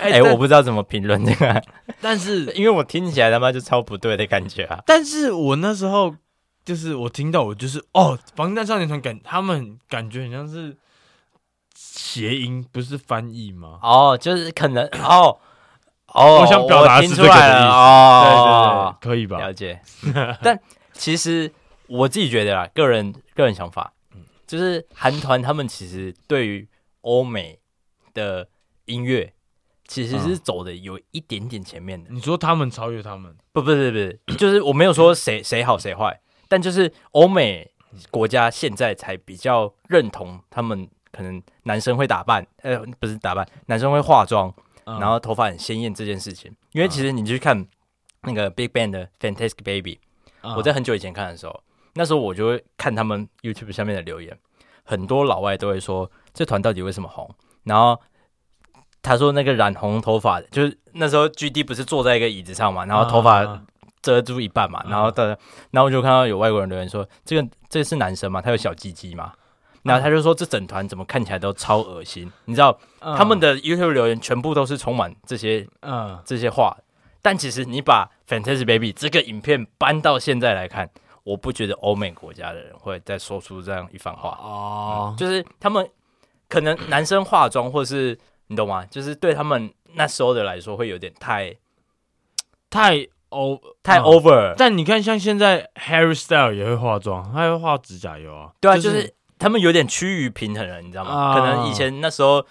[0.00, 1.62] 哎、欸，我不知道怎么评论这个，
[2.00, 4.82] 但是因为我听起来他妈就超不对的感觉啊。
[4.84, 6.16] 但是我那时候
[6.64, 10.76] 就是我听到我就是哦，防弹少年团感他们感觉很像是
[11.76, 13.78] 谐音，不是翻译吗？
[13.80, 15.38] 哦，就是可能哦
[16.16, 19.38] 哦，我想表达听出来了哦，对对对，可以吧？
[19.44, 19.80] 了解。
[20.42, 20.58] 但
[20.92, 21.52] 其实
[21.86, 23.92] 我自己觉得啦，个人个人想法，
[24.46, 26.66] 就是韩团他们其实对于
[27.02, 27.58] 欧美
[28.14, 28.48] 的
[28.86, 29.32] 音乐
[29.86, 32.10] 其实是走的有一点点前面的。
[32.10, 33.36] 你说他们超越他们？
[33.52, 33.90] 不，不是，
[34.26, 37.70] 不是，就是我没有说谁谁好谁坏，但就是欧美
[38.10, 44.52] 国家现在才比较认同他们，可能男生会打扮，呃，不是打扮，男生会化妆，
[44.86, 46.54] 然后头发很鲜艳这件事情。
[46.72, 47.66] 因为其实你去看
[48.22, 49.98] 那个 Big Bang 的 Fantastic Baby，
[50.56, 51.62] 我在很久以前看的时候，
[51.94, 54.38] 那时候我就会看他们 YouTube 下面的留言，
[54.84, 56.10] 很多老外都会说。
[56.32, 57.26] 这团到底为什么红？
[57.64, 57.98] 然后
[59.00, 63.64] 他说那个染红头发的，就是那时候 GD 不是坐在一个椅子上嘛，然后头发
[64.02, 65.28] 遮住一半嘛，然后的，
[65.70, 68.42] 然后我就看到有外国人留言说，这个这个是男生嘛？
[68.42, 69.32] 他有小鸡鸡吗？
[69.86, 72.30] 然后他就说这整团怎么看起来都超恶心？
[72.46, 76.76] 你知道他们的 YouTube 留言全部都是充满这些嗯这些话，
[77.22, 80.90] 但其实你把 Fantastic Baby 这个影片搬到现在来看，
[81.24, 85.88] 我不觉得欧美国家的人会再说出这样一番话哦，就是他们。
[86.48, 88.16] 可能男生化妆，或是
[88.46, 88.86] 你懂吗？
[88.86, 91.52] 就是对他们那时候的来说，会有点太
[92.70, 94.54] 太 o 太 over。
[94.56, 98.52] 但你看，像现在 Harry Style 也会化妆，他会画指甲油啊。
[98.60, 101.10] 对啊，就是、就是、他们有点趋于平衡了，你知道吗？
[101.10, 102.44] 啊、可能以前那时候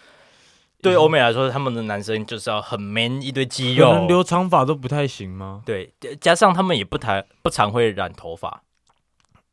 [0.81, 5.63] 对欧美来说，他们的男生就是要很 man 一堆肌肉，留长发都不太行吗？
[5.65, 8.61] 对，加上他们也不太不常会染头发。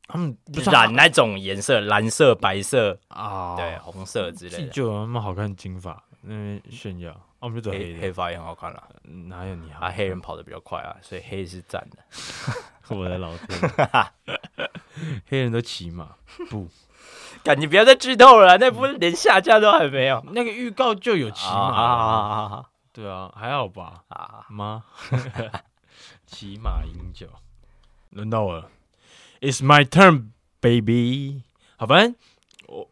[0.09, 0.37] 他们
[0.71, 4.69] 染那种颜色，蓝色、白色啊，对，红色之类的。
[4.69, 7.19] 就有那么好看金发，那边炫耀。
[7.39, 8.83] 我们就走黑黑发也很好看了。
[9.29, 9.87] 哪有你好？
[9.87, 11.99] 啊，黑人跑得比较快啊，所以黑是赞的。
[12.95, 13.73] 我的老天，
[15.27, 16.11] 黑人都骑马
[16.51, 16.69] 不？
[17.45, 20.25] 赶紧不要再剧透了，那不是连下架都还没有。
[20.33, 22.67] 那个预告就有骑马啊？
[22.93, 24.05] 对啊，还好吧？
[24.09, 24.85] 啊妈，
[26.27, 27.27] 骑马饮酒，
[28.11, 28.71] 轮到我了。
[29.41, 30.29] It's my turn,
[30.61, 31.43] baby。
[31.77, 32.15] 好，反正
[32.69, 32.89] 我，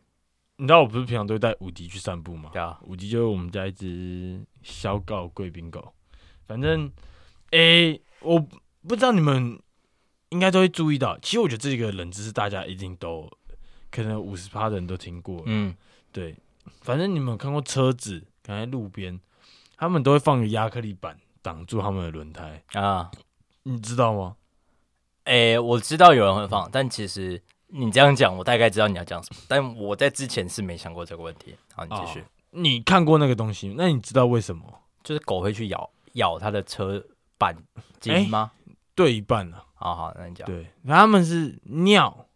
[0.56, 2.50] 你知道我不是平常都会带五迪去散步吗？
[2.52, 5.92] 对啊，五迪就是我们家一只小狗贵宾狗。
[6.46, 6.90] 反正，
[7.52, 9.60] 诶、欸，我不知道你们
[10.30, 11.16] 应该都会注意到。
[11.20, 13.30] 其实我觉得这个冷知识大家一定都
[13.90, 15.42] 可能五十趴的人都听过。
[15.46, 15.74] 嗯，
[16.12, 16.36] 对。
[16.82, 19.18] 反正你们有看过车子，可能在路边，
[19.76, 23.10] 他们都会放个亚克力板挡住他们的轮胎啊，
[23.64, 24.36] 你知道吗？
[25.24, 29.40] 哎、欸，我知道有人会放，但其实你这样讲，我大概知道你要讲什么。
[29.48, 31.54] 但我在之前是没想过这个问题。
[31.74, 32.24] 好，你继续、哦。
[32.52, 33.74] 你看过那个东西？
[33.76, 34.62] 那你知道为什么？
[35.02, 37.02] 就是狗会去咬咬它的车
[37.38, 37.56] 板
[37.98, 38.50] 筋吗？
[38.66, 39.64] 欸、对一半了。
[39.74, 40.46] 好好，那你讲。
[40.46, 42.26] 对，他们是尿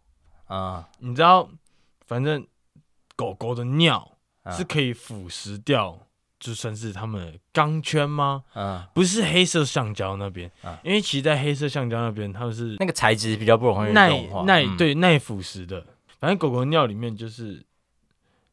[0.47, 1.49] 啊、嗯，你知道，
[2.07, 2.45] 反正
[3.15, 4.17] 狗狗的尿
[4.51, 5.99] 是可以腐蚀掉。
[6.37, 8.43] 就算是它们的钢圈吗？
[8.53, 14.43] 嗯，不是黑色橡胶那边，嗯，因为其实，在黑色橡胶那边，它们是那个材质比较不容易耐化。
[14.43, 15.83] 耐，嗯、对耐腐蚀的。
[16.19, 17.65] 反正狗狗尿里面就是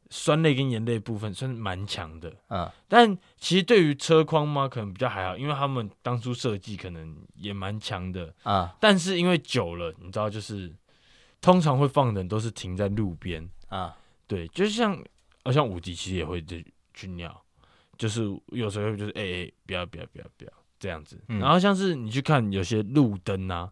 [0.09, 10.73] 酸类跟盐类部分算是蛮强的，嗯，但其实对于车框嘛，可能比较还好，因为他们当初设计可能也蛮强的，嗯，但是因为久了，你知道，就是
[11.43, 13.93] 通常会放的人都是停在路边，啊、嗯，
[14.27, 14.99] 对，就像
[15.45, 17.39] 好像五级其实也会去去尿。
[17.99, 21.39] 就是有时候就是哎哎、欸欸，不要不要不要不要这样子、嗯。
[21.39, 23.71] 然后像是你去看有些路灯啊，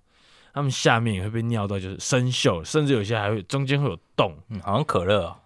[0.53, 4.37] 他们下面也会被尿到，就是生锈，甚至有些还会中间会有洞。
[4.49, 5.41] 嗯，好像可乐、哦，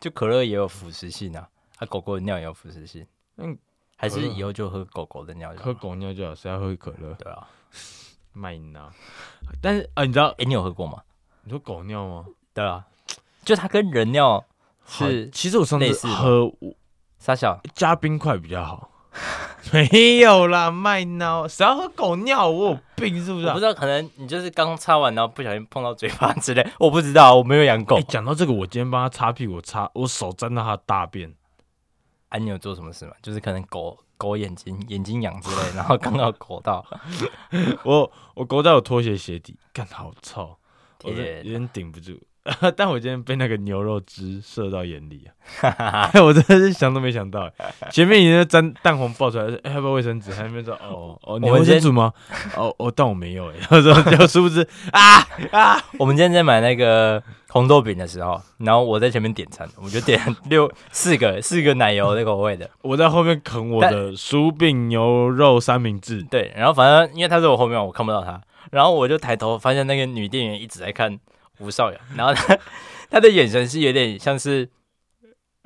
[0.00, 3.06] 就可乐也有腐蚀性啊，它狗狗的尿也有腐蚀性。
[3.36, 3.56] 嗯，
[3.96, 7.12] 还是以后就喝狗狗的尿就好，喝狗尿就好，谁要喝可乐？
[7.14, 7.48] 对啊，
[8.32, 8.90] 麦闹。
[9.60, 10.28] 但是啊，你知道？
[10.30, 11.00] 哎、欸，你有喝过吗？
[11.46, 12.26] 你说狗尿吗？
[12.52, 12.84] 对啊，
[13.44, 14.44] 就它跟人尿
[14.84, 16.52] 是，其实我上次喝。
[17.18, 18.90] 傻小加冰块比较好，
[19.72, 22.48] 没有啦，麦闹，谁要喝狗尿？
[22.48, 23.48] 我有病是不是、啊？
[23.48, 28.00] 我不知道，可能你就是刚擦完，然后不小心碰到嘴巴之类，我不知道，我没有养狗。
[28.02, 31.30] 讲、欸、到这个，我今天帮他擦屁股，擦我手沾到他的大便。
[32.28, 33.12] 哎、啊，你有做什么事吗？
[33.22, 36.84] 就是可能狗狗眼睛眼睛痒之类，然后刚好狗到
[37.82, 40.56] 我，我狗在我拖鞋鞋底，干好臭，
[41.04, 42.18] 我有点顶不住。
[42.76, 45.28] 但我今天被那个牛肉汁射到眼里
[45.62, 46.08] 啊！
[46.22, 47.50] 我真的是想都没想到，
[47.90, 50.30] 前面已经沾蛋黄爆出来，要不要卫生纸？
[50.32, 52.12] 还没说哦哦，你有卫生纸吗？
[52.54, 53.54] 哦哦，但我没有哎。
[53.68, 55.82] 他说就殊不知啊啊！
[55.98, 66.22] 我们今天在买那个红豆饼的时候，然后我在前面点餐，我就点六四个四个奶油那个口味的，我在后面啃我的薯饼牛肉三明治。
[66.22, 68.40] 对，然后反正因为他在我后面，我看不到他，
[68.70, 71.18] 然后我就抬头发现那个女店员一直在看。
[71.58, 72.54] 吴少阳，然后她
[73.10, 74.68] 她的眼神是有点像是，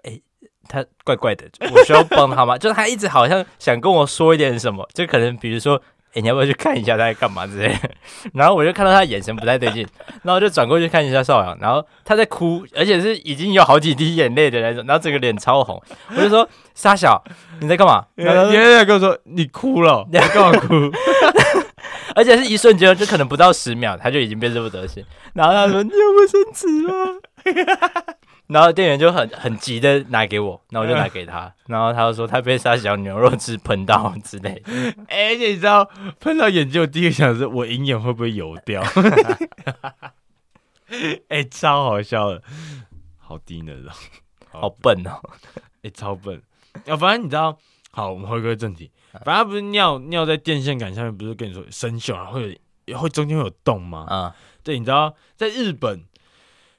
[0.05, 0.23] 哎、欸，
[0.69, 2.57] 他怪怪的，我需要帮他吗？
[2.57, 5.83] 就是他一直好像想跟我说一点什么，就可能比如说，
[6.13, 7.91] 哎、你要不要去看一下他在干嘛之类的。
[8.35, 9.85] 然后我就看到他眼神不太对劲，
[10.23, 15.83] 然后就转过去看一下少阳，然后他在哭，而且是已经有好几滴眼泪的那种，然后整个脸超红。
[16.11, 17.21] 我就说，沙小，
[17.61, 18.07] 你在干嘛？
[18.15, 20.69] 然后爷爷跟我说，你哭了，你干嘛哭？
[22.15, 25.05] 而且是一瞬间，就可能不到十秒，他就已经变这副德行。
[25.35, 26.93] 然后他说：“你有卫生纸吗？”
[28.49, 31.55] 然后店员就很很急的拿给我，那我就拿给他。
[31.69, 34.73] 然后他就说他被沙小牛肉汁喷到之类的。
[35.09, 35.89] 而且你知道
[36.19, 38.83] 喷到眼睛，我第一个想的是我银眼会不会油掉？
[41.29, 42.43] 哎，超好笑的，
[43.19, 43.91] 好低能哦，
[44.51, 45.21] 好笨哦，
[45.83, 46.43] 哎，超笨。
[46.87, 47.57] 要不然你知道？
[47.93, 48.91] 好，我们回归正题。
[49.25, 54.07] 反正不是尿尿在电线杆下面，不是跟你说生锈啊，会有会中间会有洞吗？
[54.09, 56.05] 啊，对，你知道在日本，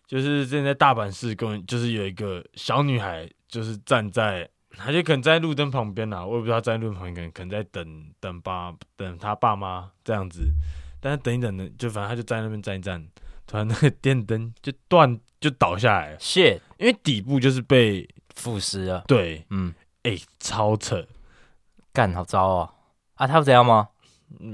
[0.08, 10.50] 就是之前在大阪市公园，就是有一个小女孩，就是站在，她就可能在路灯旁边啊，我也不知道在路灯旁边，可能可能在等等爸等她爸妈这样子，
[11.00, 13.06] 但是等一等呢，就反正她就在那边站一站，
[13.46, 19.74] 突然那个电灯就断就倒下来了，shit，因为底部就是被腐蚀了，对，嗯，
[20.04, 21.06] 哎、欸，超扯。
[21.94, 22.70] 干好糟哦！
[23.16, 23.88] 啊，他不这样吗？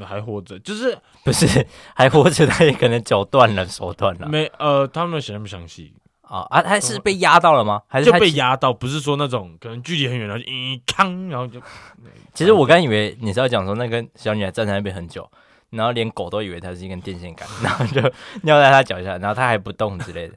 [0.07, 1.65] 还活着，就是不是
[1.95, 2.47] 还活着？
[2.47, 4.27] 他也可能脚断了，手断了。
[4.27, 6.63] 没呃，他们写那么详细啊啊！
[6.63, 7.83] 他是被压到了吗？
[7.87, 8.73] 还是就被压到？
[8.73, 11.61] 不是说那种可能距离很远，然后就一康，然后就。
[12.33, 15.29] 其实我刚以为你是要讲说那个小女孩站在那边很久，
[15.69, 18.01] 然后连狗都以为她是一根电线杆， 然后就
[18.41, 20.33] 尿在她脚下，然后她还不动之类的。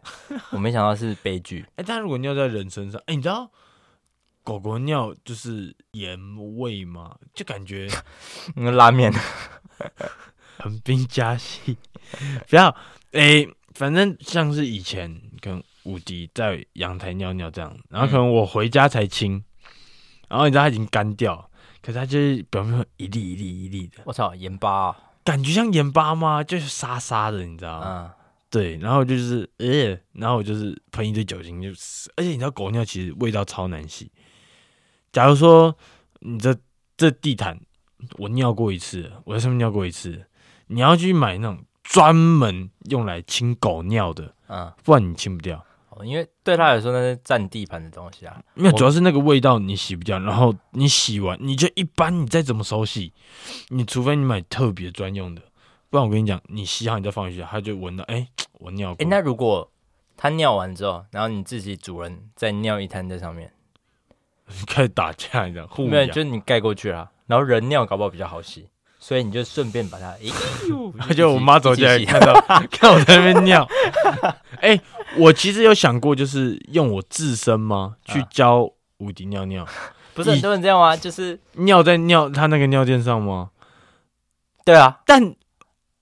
[0.50, 1.64] 我没想到是悲剧。
[1.76, 3.50] 哎、欸，但如果尿在人身上，哎、欸，你知道？
[4.42, 6.18] 狗狗尿就是盐
[6.58, 7.88] 味嘛，就感觉
[8.56, 9.12] 那拉面
[10.58, 11.76] 横滨加系，
[12.48, 12.74] 不要
[13.12, 19.42] 哎，反正像是以前跟无敌在阳台尿尿这样，然后可能我回家才清，
[20.28, 24.02] 然后你知道它已经干掉，可是它就是表面一粒一粒一粒的。
[24.04, 26.44] 我操，盐巴啊，感觉像盐巴吗？
[26.44, 27.86] 就是沙沙的，你知道吗？
[27.86, 28.10] 嗯，
[28.50, 31.70] 对，然后就是呃，然后我就是喷一堆酒精，就
[32.16, 34.10] 而且你知道狗尿其实味道超难洗。
[35.12, 35.76] 假如说
[36.20, 36.56] 你这
[36.96, 37.58] 这地毯
[38.18, 40.24] 我尿过一次，我在上面尿过一次，
[40.68, 45.64] 你要去买那种专门用来清狗尿的，嗯，不然你清不掉。
[45.90, 48.40] 哦，因为对他来说那是占地盘的东西啊。
[48.54, 53.12] 没有，主要是那个味道你洗不掉，然后你洗完你就一般，你再怎么手洗，
[53.70, 55.42] 你除非你买特别专用的，
[55.90, 58.28] 不然我跟你讲，你洗好你再放回去，他就闻到，哎、欸，
[58.60, 59.02] 我尿过。
[59.02, 59.68] 哎、欸，那如果
[60.16, 63.52] 他尿完之后，然后你自己主人再尿一滩在上面，
[64.66, 65.68] 开始打架你知道？
[65.78, 68.68] 没有，就你盖过去啊，然后人尿搞不好比较好洗。
[69.02, 70.18] 所以你就顺便把它，哎
[70.68, 72.34] 呦，就我妈走进来看到，
[72.70, 73.66] 看我在那边尿。
[74.60, 74.80] 哎、欸，
[75.16, 79.66] 我其实有想过，就是用我自身吗，去教无敌尿尿？
[80.12, 80.94] 不是很多人这样吗？
[80.94, 83.48] 就是尿在尿他那个尿垫上吗？
[84.66, 85.24] 对啊，但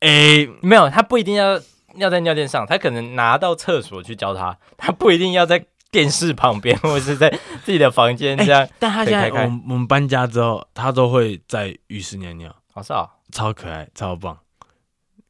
[0.01, 1.61] 哎、欸，没有，他不一定要
[1.95, 7.31] 尿在尿垫上，他可能拿到厕所去教他，他不一定要在电视旁边或者是在
[7.65, 8.73] 自己的房间这样、欸。
[8.79, 12.55] 但他现在我们我们搬家之后，他都会在浴室尿尿。
[12.73, 14.39] 好少，超可爱，超棒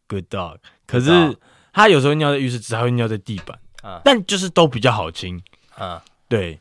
[0.06, 0.58] ，Good dog。
[0.86, 1.38] 可是
[1.72, 5.40] 他有时候尿在浴室，只还会尿在地板，嗯，但就是都比较好清，
[5.78, 6.60] 嗯，对。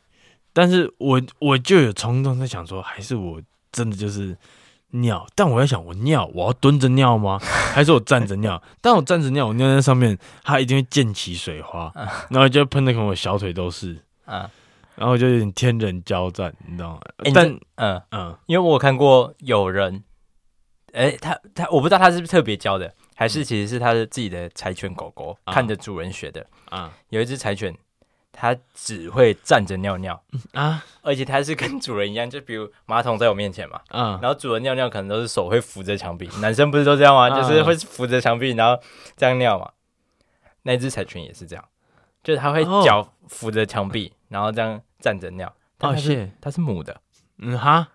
[0.52, 3.40] 但是我我就有冲动在想说，还是我
[3.70, 4.36] 真的就是
[4.90, 7.38] 尿，但我在想，我尿我要蹲着尿吗？
[7.74, 8.62] 还是我站着尿？
[8.80, 14.50] 但我站着尿，我尿在上面，它一定会溅起水花，嗯，然后就喷的可能我小腿都是，啊，
[14.94, 17.00] 然后就有点天人交战，你知道吗？
[17.24, 20.04] 欸，但嗯嗯，因为我有看过有人。
[20.94, 26.90] 哎、欸，他他我不知道他是不是特别教的，还是其实是他的自己的柴犬狗狗、嗯、看着主人学的啊。
[27.10, 27.76] 有一只柴犬，
[28.40, 30.22] 它只会站着尿尿
[30.52, 37.28] 啊，而且它是跟主人一样， 就比如马桶在我面前嘛，嗯，然后主人尿尿可能都是手会扶着墙壁，男生不是都这样吗？
[37.30, 38.80] 就是会扶着墙壁，然后
[39.16, 39.68] 这样尿嘛。
[40.62, 41.64] 那只柴犬也是这样，
[42.22, 45.52] 就是它会脚扶着墙壁，然后这样站着尿。
[45.80, 47.00] 哦，是它是母的，
[47.38, 47.88] 嗯哈。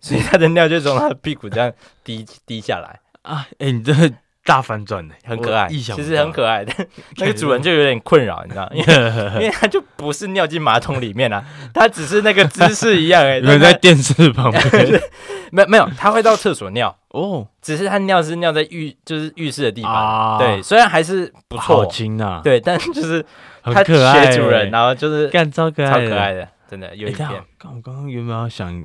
[0.00, 1.72] 所以它的尿就从它的屁股这样
[2.02, 3.46] 滴滴下来啊！
[3.58, 4.12] 哎、欸，你这个
[4.44, 6.72] 大反转的，很可爱，其实很可爱的。
[7.16, 8.94] 那个主人就有点困扰，你知道，因 为
[9.34, 11.42] 因为他就不是尿进马桶里面啊，
[11.72, 13.40] 他只是那个姿势一样哎、欸。
[13.54, 15.02] 你在电视旁边？
[15.50, 19.92] 没没有，他会到厕所尿哦，只是他尿是尿在浴，就是浴室的地方。
[19.92, 22.40] 啊、对，虽然还是不错，好轻啊。
[22.44, 23.24] 对，但就是
[23.62, 27.26] 他学主人，然后就是干超可爱，超可爱的，真的有一点。
[27.56, 28.84] 刚、欸、我刚刚原本要想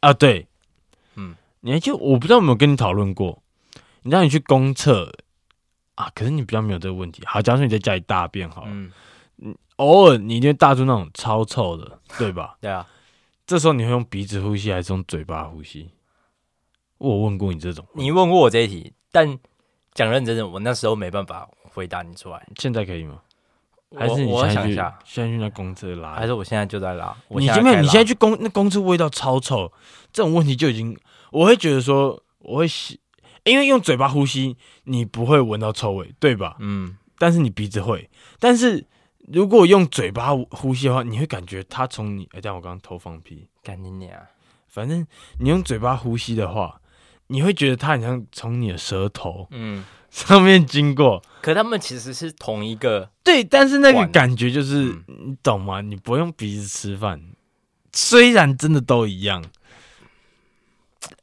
[0.00, 0.46] 啊，对。
[1.16, 1.34] 嗯
[1.64, 3.41] 你还就我不知道有没有跟你讨论过，
[4.02, 5.12] 你让你去公厕
[5.94, 7.22] 啊，可是你比较没有这个问题。
[7.26, 8.70] 好，假如说你在家里大便好了，
[9.38, 12.56] 嗯，偶尔你一定会大出那种超臭的，对吧？
[12.62, 12.86] 对啊，
[13.46, 15.90] 这时候你会用鼻子呼吸还是用嘴巴呼吸？
[16.98, 19.38] 我问过你这种，你问过我这一题，但
[19.94, 22.46] 讲认真的，我那时候没办法回答你出来。
[22.58, 23.20] 现在可以吗？
[23.94, 24.74] 还是你现在去？
[25.04, 26.14] 现在去那公厕拉？
[26.14, 27.14] 还是我现在就在拉？
[27.28, 29.70] 你现在你现在去公那公厕味道超臭，
[30.12, 30.98] 这种问题就已经。
[31.30, 33.00] 我会觉得说，我会吸，
[33.44, 36.56] 因为用嘴巴呼吸，你不会闻到臭味，对吧？
[36.60, 36.96] 嗯。
[37.18, 38.84] 但是你鼻子会，但是
[39.28, 42.28] 如果用嘴巴呼吸的话，你会感觉它从你……
[42.32, 44.10] 哎，但我刚刚偷放屁，干你娘！
[44.66, 45.06] 反正
[45.38, 46.80] 你用嘴巴呼吸的话，
[47.28, 51.22] 你会觉得它好像从你的舌头嗯上面经过。
[51.40, 55.80] 可他们其实是同一个对，但是那个感觉就是、嗯、你懂吗？
[55.80, 57.22] 你不用鼻子吃饭，
[57.92, 59.44] 虽然真的都一样。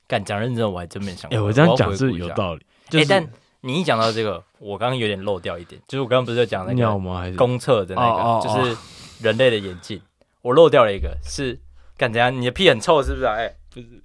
[0.10, 1.38] 敢讲认真，我还真没想过。
[1.38, 2.66] 哎、欸，我这样讲是有道理。
[2.66, 3.32] 哎、就是欸，但
[3.62, 8.78] 你一讲到这个，我刚刚有点漏掉一点，就是我刚刚不是在讲那个公厕的那个，哦哦哦就是
[9.22, 10.02] 人类的眼镜，
[10.42, 11.60] 我漏掉了一个，是
[11.96, 12.36] 敢怎样？
[12.36, 13.36] 你的屁很臭是不是、啊？
[13.38, 14.04] 哎、欸，不是。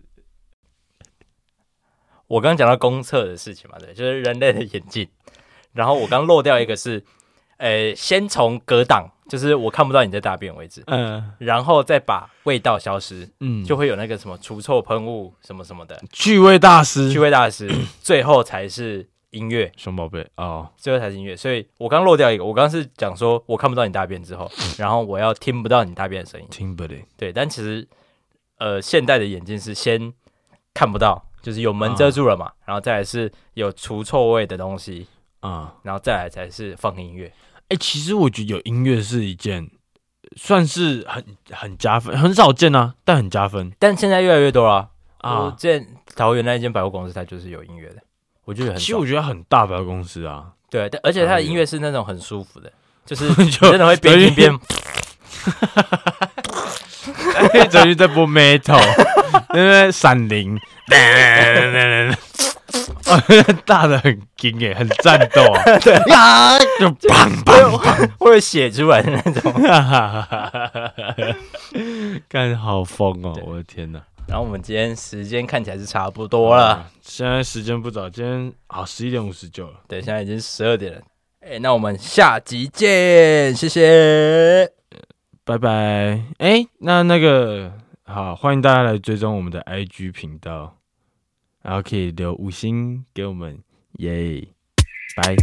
[2.27, 5.09] 我刚刚讲到公厕的事情嘛，对，就是人类的眼镜。
[5.73, 7.03] 然后我刚漏掉一个是，
[7.57, 9.11] 呃、欸，先从隔挡。
[9.29, 17.71] 就是我看不到你在大便为止，嗯，然后再把味道消失，嗯，就会有那个什么除臭喷雾什么什么的，去味大师，去味大师，
[18.03, 21.35] 最后才是音乐，熊宝贝哦，最后才是音乐。
[21.35, 27.87] 所以我刚漏掉一个，我刚是讲说我看不到你大便之后， 然后我要听不到你大便的声音，听不到，对，但其实
[28.59, 30.13] 呃，现代的眼镜是先
[30.75, 35.07] 看不到，就是有门遮住了嘛，然后再来是有除臭味的东西
[35.41, 37.33] 啊，然后再来才是放音乐。
[37.75, 39.69] 哎、欸，其实我觉得有音乐是一件
[40.37, 43.73] 算是很很加分，很少见啊，但很加分。
[43.81, 45.53] 但现在越来越多了啊！
[45.59, 47.97] 之前桃园那一间百货公司，它就是有音乐的，
[48.45, 48.77] 我觉得很。
[48.77, 52.73] 其实我觉得很大百货公司啊，对，但而且它的音乐是那种很舒服的，
[53.05, 54.55] 就是 真的会边听边。
[57.71, 58.81] 最近在播 metal，
[59.53, 60.57] 因为闪灵。
[63.07, 63.21] 啊
[63.65, 65.63] 大的很惊艳很战斗啊。
[65.81, 65.95] 对。
[66.13, 69.53] 啊就棒棒会写出来的那种。
[69.53, 71.37] 哈哈哈哈哈
[72.29, 74.01] 看着好疯哦我的天哪。
[74.27, 76.91] 然后我们今天时间看起来是差不多了。
[77.03, 79.81] 现在时间不早今天啊十一点五十九了。
[79.87, 81.01] 对现在已经十二点了。
[81.41, 84.71] 哎那我们下集见谢谢。
[85.45, 86.23] 拜拜。
[86.39, 87.73] 哎那那个
[88.05, 90.75] 好欢迎大家来追踪我们的 ig 频道。
[91.65, 93.59] 然后可以留五星给我们
[93.95, 94.47] 耶
[95.17, 95.35] 拜。